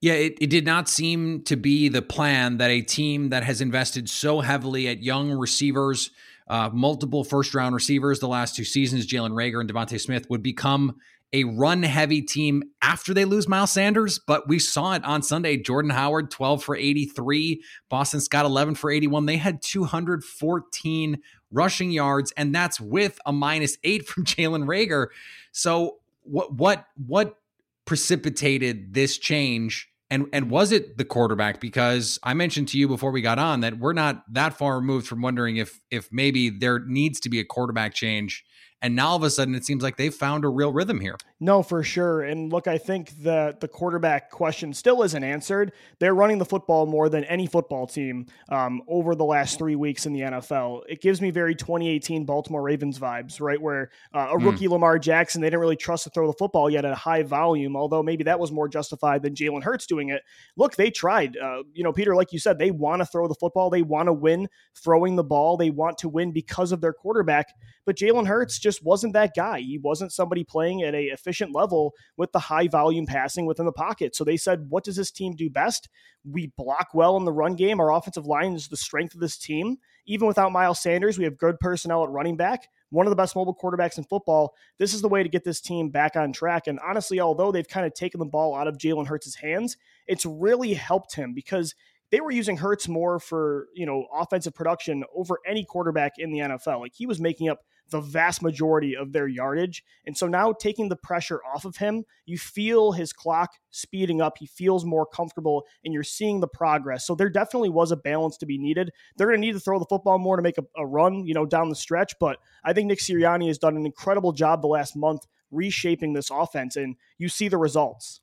Yeah, 0.00 0.14
it, 0.14 0.36
it 0.40 0.50
did 0.50 0.66
not 0.66 0.88
seem 0.88 1.42
to 1.44 1.56
be 1.56 1.88
the 1.88 2.02
plan 2.02 2.58
that 2.58 2.70
a 2.70 2.82
team 2.82 3.30
that 3.30 3.42
has 3.44 3.60
invested 3.60 4.10
so 4.10 4.40
heavily 4.40 4.88
at 4.88 5.02
young 5.02 5.32
receivers, 5.32 6.10
uh, 6.48 6.68
multiple 6.72 7.24
first 7.24 7.54
round 7.54 7.74
receivers 7.74 8.20
the 8.20 8.28
last 8.28 8.54
two 8.54 8.64
seasons, 8.64 9.06
Jalen 9.06 9.30
Reagor 9.30 9.60
and 9.60 9.72
DeVonta 9.72 9.98
Smith, 9.98 10.28
would 10.28 10.42
become 10.42 10.96
a 11.32 11.44
run 11.44 11.82
heavy 11.82 12.22
team 12.22 12.62
after 12.82 13.12
they 13.12 13.24
lose 13.24 13.48
Miles 13.48 13.72
Sanders, 13.72 14.18
but 14.18 14.48
we 14.48 14.58
saw 14.58 14.94
it 14.94 15.04
on 15.04 15.22
Sunday. 15.22 15.56
Jordan 15.56 15.90
Howard, 15.90 16.30
12 16.30 16.62
for 16.62 16.76
83. 16.76 17.62
Boston 17.90 18.20
Scott, 18.20 18.44
11 18.44 18.76
for 18.76 18.90
81. 18.90 19.26
They 19.26 19.36
had 19.36 19.60
214 19.60 21.18
rushing 21.50 21.90
yards, 21.90 22.32
and 22.36 22.54
that's 22.54 22.80
with 22.80 23.18
a 23.26 23.32
minus 23.32 23.78
eight 23.84 24.06
from 24.06 24.24
Jalen 24.26 24.66
Reagor. 24.66 25.08
So 25.52 25.96
what 26.22 26.54
what 26.54 26.86
what 27.06 27.38
precipitated 27.84 28.94
this 28.94 29.18
change? 29.18 29.88
And 30.10 30.26
and 30.32 30.50
was 30.50 30.72
it 30.72 30.98
the 30.98 31.04
quarterback? 31.04 31.60
Because 31.60 32.18
I 32.22 32.34
mentioned 32.34 32.68
to 32.68 32.78
you 32.78 32.88
before 32.88 33.10
we 33.10 33.22
got 33.22 33.38
on 33.38 33.60
that 33.60 33.78
we're 33.78 33.92
not 33.92 34.22
that 34.32 34.54
far 34.54 34.76
removed 34.76 35.06
from 35.06 35.22
wondering 35.22 35.56
if 35.56 35.80
if 35.90 36.08
maybe 36.12 36.50
there 36.50 36.78
needs 36.80 37.20
to 37.20 37.28
be 37.28 37.40
a 37.40 37.44
quarterback 37.44 37.94
change 37.94 38.44
And 38.86 38.94
now 38.94 39.08
all 39.08 39.16
of 39.16 39.24
a 39.24 39.30
sudden, 39.30 39.56
it 39.56 39.64
seems 39.64 39.82
like 39.82 39.96
they've 39.96 40.14
found 40.14 40.44
a 40.44 40.48
real 40.48 40.72
rhythm 40.72 41.00
here. 41.00 41.16
No, 41.40 41.64
for 41.64 41.82
sure. 41.82 42.22
And 42.22 42.52
look, 42.52 42.68
I 42.68 42.78
think 42.78 43.10
that 43.24 43.58
the 43.58 43.66
quarterback 43.66 44.30
question 44.30 44.72
still 44.72 45.02
isn't 45.02 45.24
answered. 45.24 45.72
They're 45.98 46.14
running 46.14 46.38
the 46.38 46.44
football 46.44 46.86
more 46.86 47.08
than 47.08 47.24
any 47.24 47.48
football 47.48 47.88
team 47.88 48.26
um, 48.48 48.82
over 48.86 49.16
the 49.16 49.24
last 49.24 49.58
three 49.58 49.74
weeks 49.74 50.06
in 50.06 50.12
the 50.12 50.20
NFL. 50.20 50.82
It 50.88 51.02
gives 51.02 51.20
me 51.20 51.32
very 51.32 51.56
2018 51.56 52.26
Baltimore 52.26 52.62
Ravens 52.62 52.96
vibes, 52.96 53.40
right? 53.40 53.60
Where 53.60 53.90
uh, 54.14 54.28
a 54.30 54.38
rookie 54.38 54.68
mm. 54.68 54.70
Lamar 54.70 55.00
Jackson, 55.00 55.40
they 55.40 55.48
didn't 55.48 55.60
really 55.60 55.74
trust 55.74 56.04
to 56.04 56.10
throw 56.10 56.28
the 56.28 56.36
football 56.38 56.70
yet 56.70 56.84
at 56.84 56.92
a 56.92 56.94
high 56.94 57.24
volume, 57.24 57.76
although 57.76 58.04
maybe 58.04 58.22
that 58.22 58.38
was 58.38 58.52
more 58.52 58.68
justified 58.68 59.20
than 59.20 59.34
Jalen 59.34 59.64
Hurts 59.64 59.86
doing 59.86 60.10
it. 60.10 60.22
Look, 60.56 60.76
they 60.76 60.92
tried. 60.92 61.36
Uh, 61.36 61.64
you 61.74 61.82
know, 61.82 61.92
Peter, 61.92 62.14
like 62.14 62.32
you 62.32 62.38
said, 62.38 62.60
they 62.60 62.70
want 62.70 63.02
to 63.02 63.06
throw 63.06 63.26
the 63.26 63.34
football. 63.34 63.68
They 63.68 63.82
want 63.82 64.06
to 64.06 64.12
win 64.12 64.48
throwing 64.76 65.16
the 65.16 65.24
ball. 65.24 65.56
They 65.56 65.70
want 65.70 65.98
to 65.98 66.08
win 66.08 66.30
because 66.30 66.70
of 66.70 66.80
their 66.80 66.92
quarterback. 66.92 67.48
But 67.84 67.96
Jalen 67.96 68.26
Hurts 68.26 68.58
just 68.58 68.75
wasn't 68.82 69.12
that 69.14 69.32
guy. 69.34 69.60
He 69.60 69.78
wasn't 69.78 70.12
somebody 70.12 70.44
playing 70.44 70.82
at 70.82 70.94
a 70.94 71.04
efficient 71.04 71.52
level 71.52 71.94
with 72.16 72.32
the 72.32 72.38
high 72.38 72.68
volume 72.68 73.06
passing 73.06 73.46
within 73.46 73.66
the 73.66 73.72
pocket. 73.72 74.14
So 74.16 74.24
they 74.24 74.36
said, 74.36 74.66
what 74.68 74.84
does 74.84 74.96
this 74.96 75.10
team 75.10 75.34
do 75.34 75.50
best? 75.50 75.88
We 76.24 76.52
block 76.56 76.88
well 76.94 77.16
in 77.16 77.24
the 77.24 77.32
run 77.32 77.54
game. 77.54 77.80
Our 77.80 77.92
offensive 77.92 78.26
line 78.26 78.54
is 78.54 78.68
the 78.68 78.76
strength 78.76 79.14
of 79.14 79.20
this 79.20 79.38
team. 79.38 79.78
Even 80.06 80.26
without 80.26 80.52
Miles 80.52 80.82
Sanders, 80.82 81.18
we 81.18 81.24
have 81.24 81.36
good 81.36 81.58
personnel 81.60 82.04
at 82.04 82.10
running 82.10 82.36
back 82.36 82.68
one 82.90 83.06
of 83.06 83.10
the 83.10 83.16
best 83.16 83.34
mobile 83.34 83.54
quarterbacks 83.54 83.98
in 83.98 84.04
football. 84.04 84.54
This 84.78 84.94
is 84.94 85.02
the 85.02 85.08
way 85.08 85.22
to 85.22 85.28
get 85.28 85.44
this 85.44 85.60
team 85.60 85.90
back 85.90 86.16
on 86.16 86.32
track. 86.32 86.66
And 86.66 86.78
honestly, 86.80 87.20
although 87.20 87.50
they've 87.50 87.68
kind 87.68 87.86
of 87.86 87.94
taken 87.94 88.18
the 88.18 88.26
ball 88.26 88.54
out 88.54 88.68
of 88.68 88.78
Jalen 88.78 89.06
Hurts' 89.06 89.36
hands, 89.36 89.76
it's 90.06 90.24
really 90.24 90.74
helped 90.74 91.14
him 91.14 91.34
because 91.34 91.74
they 92.10 92.20
were 92.20 92.30
using 92.30 92.56
Hurts 92.56 92.86
more 92.86 93.18
for, 93.18 93.66
you 93.74 93.86
know, 93.86 94.06
offensive 94.14 94.54
production 94.54 95.04
over 95.14 95.40
any 95.46 95.64
quarterback 95.64 96.12
in 96.18 96.30
the 96.30 96.38
NFL. 96.38 96.80
Like 96.80 96.94
he 96.94 97.06
was 97.06 97.20
making 97.20 97.48
up 97.48 97.60
the 97.90 98.00
vast 98.00 98.42
majority 98.42 98.96
of 98.96 99.12
their 99.12 99.28
yardage. 99.28 99.84
And 100.06 100.16
so 100.16 100.26
now 100.26 100.52
taking 100.52 100.88
the 100.88 100.96
pressure 100.96 101.40
off 101.44 101.64
of 101.64 101.76
him, 101.76 102.04
you 102.24 102.38
feel 102.38 102.92
his 102.92 103.12
clock 103.12 103.52
speeding 103.70 104.20
up. 104.20 104.38
He 104.38 104.46
feels 104.46 104.84
more 104.84 105.06
comfortable 105.06 105.66
and 105.84 105.94
you're 105.94 106.02
seeing 106.02 106.40
the 106.40 106.48
progress. 106.48 107.06
So 107.06 107.14
there 107.14 107.30
definitely 107.30 107.70
was 107.70 107.92
a 107.92 107.96
balance 107.96 108.36
to 108.38 108.46
be 108.46 108.58
needed. 108.58 108.90
They're 109.16 109.28
going 109.28 109.40
to 109.40 109.46
need 109.46 109.52
to 109.52 109.60
throw 109.60 109.78
the 109.78 109.86
football 109.86 110.18
more 110.18 110.36
to 110.36 110.42
make 110.42 110.58
a, 110.58 110.64
a 110.76 110.86
run, 110.86 111.26
you 111.26 111.34
know, 111.34 111.46
down 111.46 111.68
the 111.68 111.76
stretch. 111.76 112.14
But 112.18 112.38
I 112.64 112.72
think 112.72 112.88
Nick 112.88 112.98
Sirianni 112.98 113.46
has 113.48 113.58
done 113.58 113.76
an 113.76 113.86
incredible 113.86 114.32
job 114.32 114.62
the 114.62 114.68
last 114.68 114.96
month 114.96 115.26
reshaping 115.52 116.12
this 116.12 116.28
offense, 116.28 116.74
and 116.74 116.96
you 117.18 117.28
see 117.28 117.46
the 117.48 117.56
results. 117.56 118.20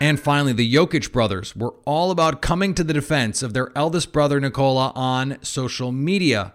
And 0.00 0.18
finally, 0.18 0.52
the 0.52 0.74
Jokic 0.74 1.12
brothers 1.12 1.54
were 1.54 1.74
all 1.84 2.10
about 2.10 2.42
coming 2.42 2.74
to 2.74 2.82
the 2.82 2.92
defense 2.92 3.42
of 3.42 3.54
their 3.54 3.70
eldest 3.76 4.10
brother, 4.10 4.40
Nikola, 4.40 4.92
on 4.96 5.38
social 5.42 5.92
media 5.92 6.54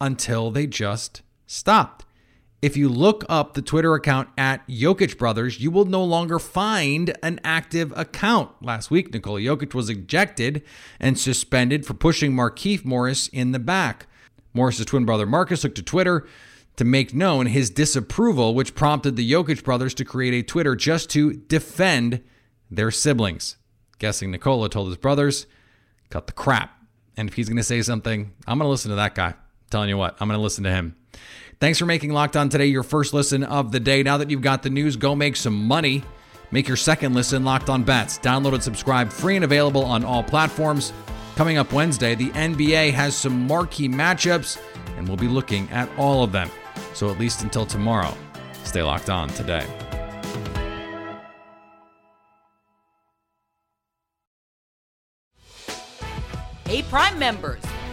until 0.00 0.50
they 0.50 0.66
just 0.66 1.22
stopped. 1.46 2.04
If 2.62 2.76
you 2.76 2.88
look 2.88 3.24
up 3.28 3.52
the 3.54 3.62
Twitter 3.62 3.94
account 3.94 4.30
at 4.36 4.66
Jokic 4.66 5.18
Brothers, 5.18 5.60
you 5.60 5.70
will 5.70 5.84
no 5.84 6.02
longer 6.02 6.38
find 6.38 7.16
an 7.22 7.38
active 7.44 7.92
account. 7.96 8.50
Last 8.62 8.90
week, 8.90 9.12
Nikola 9.12 9.40
Jokic 9.40 9.74
was 9.74 9.90
ejected 9.90 10.62
and 10.98 11.18
suspended 11.18 11.84
for 11.84 11.94
pushing 11.94 12.32
Markieff 12.32 12.84
Morris 12.84 13.28
in 13.28 13.52
the 13.52 13.58
back. 13.58 14.06
Morris's 14.54 14.86
twin 14.86 15.04
brother 15.04 15.26
Marcus 15.26 15.60
took 15.60 15.74
to 15.74 15.82
Twitter 15.82 16.26
to 16.76 16.84
make 16.84 17.14
known 17.14 17.46
his 17.46 17.70
disapproval, 17.70 18.54
which 18.54 18.74
prompted 18.74 19.16
the 19.16 19.30
Jokic 19.30 19.62
brothers 19.62 19.94
to 19.94 20.04
create 20.04 20.34
a 20.34 20.42
Twitter 20.42 20.74
just 20.74 21.10
to 21.10 21.34
defend 21.34 22.22
their 22.70 22.90
siblings. 22.90 23.56
Guessing 23.98 24.30
Nikola 24.30 24.68
told 24.70 24.88
his 24.88 24.96
brothers, 24.96 25.46
cut 26.10 26.26
the 26.26 26.32
crap. 26.32 26.72
And 27.16 27.28
if 27.28 27.34
he's 27.34 27.48
going 27.48 27.56
to 27.58 27.62
say 27.62 27.80
something, 27.82 28.32
I'm 28.46 28.58
going 28.58 28.66
to 28.66 28.70
listen 28.70 28.90
to 28.90 28.96
that 28.96 29.14
guy. 29.14 29.34
Telling 29.70 29.88
you 29.88 29.96
what, 29.96 30.16
I'm 30.20 30.28
going 30.28 30.38
to 30.38 30.42
listen 30.42 30.64
to 30.64 30.70
him. 30.70 30.96
Thanks 31.58 31.78
for 31.78 31.86
making 31.86 32.12
Locked 32.12 32.36
On 32.36 32.48
Today 32.48 32.66
your 32.66 32.82
first 32.82 33.14
listen 33.14 33.42
of 33.42 33.72
the 33.72 33.80
day. 33.80 34.02
Now 34.02 34.18
that 34.18 34.30
you've 34.30 34.42
got 34.42 34.62
the 34.62 34.70
news, 34.70 34.96
go 34.96 35.14
make 35.14 35.36
some 35.36 35.66
money. 35.66 36.04
Make 36.50 36.68
your 36.68 36.76
second 36.76 37.14
listen 37.14 37.44
Locked 37.44 37.70
On 37.70 37.82
Bets. 37.82 38.18
Download 38.18 38.54
and 38.54 38.62
subscribe 38.62 39.10
free 39.10 39.36
and 39.36 39.44
available 39.44 39.84
on 39.84 40.04
all 40.04 40.22
platforms. 40.22 40.92
Coming 41.34 41.58
up 41.58 41.72
Wednesday, 41.72 42.14
the 42.14 42.30
NBA 42.30 42.92
has 42.92 43.16
some 43.16 43.46
marquee 43.46 43.88
matchups, 43.88 44.60
and 44.96 45.08
we'll 45.08 45.16
be 45.16 45.28
looking 45.28 45.68
at 45.70 45.88
all 45.98 46.22
of 46.22 46.32
them. 46.32 46.50
So 46.94 47.10
at 47.10 47.18
least 47.18 47.42
until 47.42 47.66
tomorrow, 47.66 48.14
stay 48.64 48.82
locked 48.82 49.10
on 49.10 49.28
today. 49.30 49.66
Hey, 56.66 56.82
Prime 56.82 57.18
members 57.18 57.62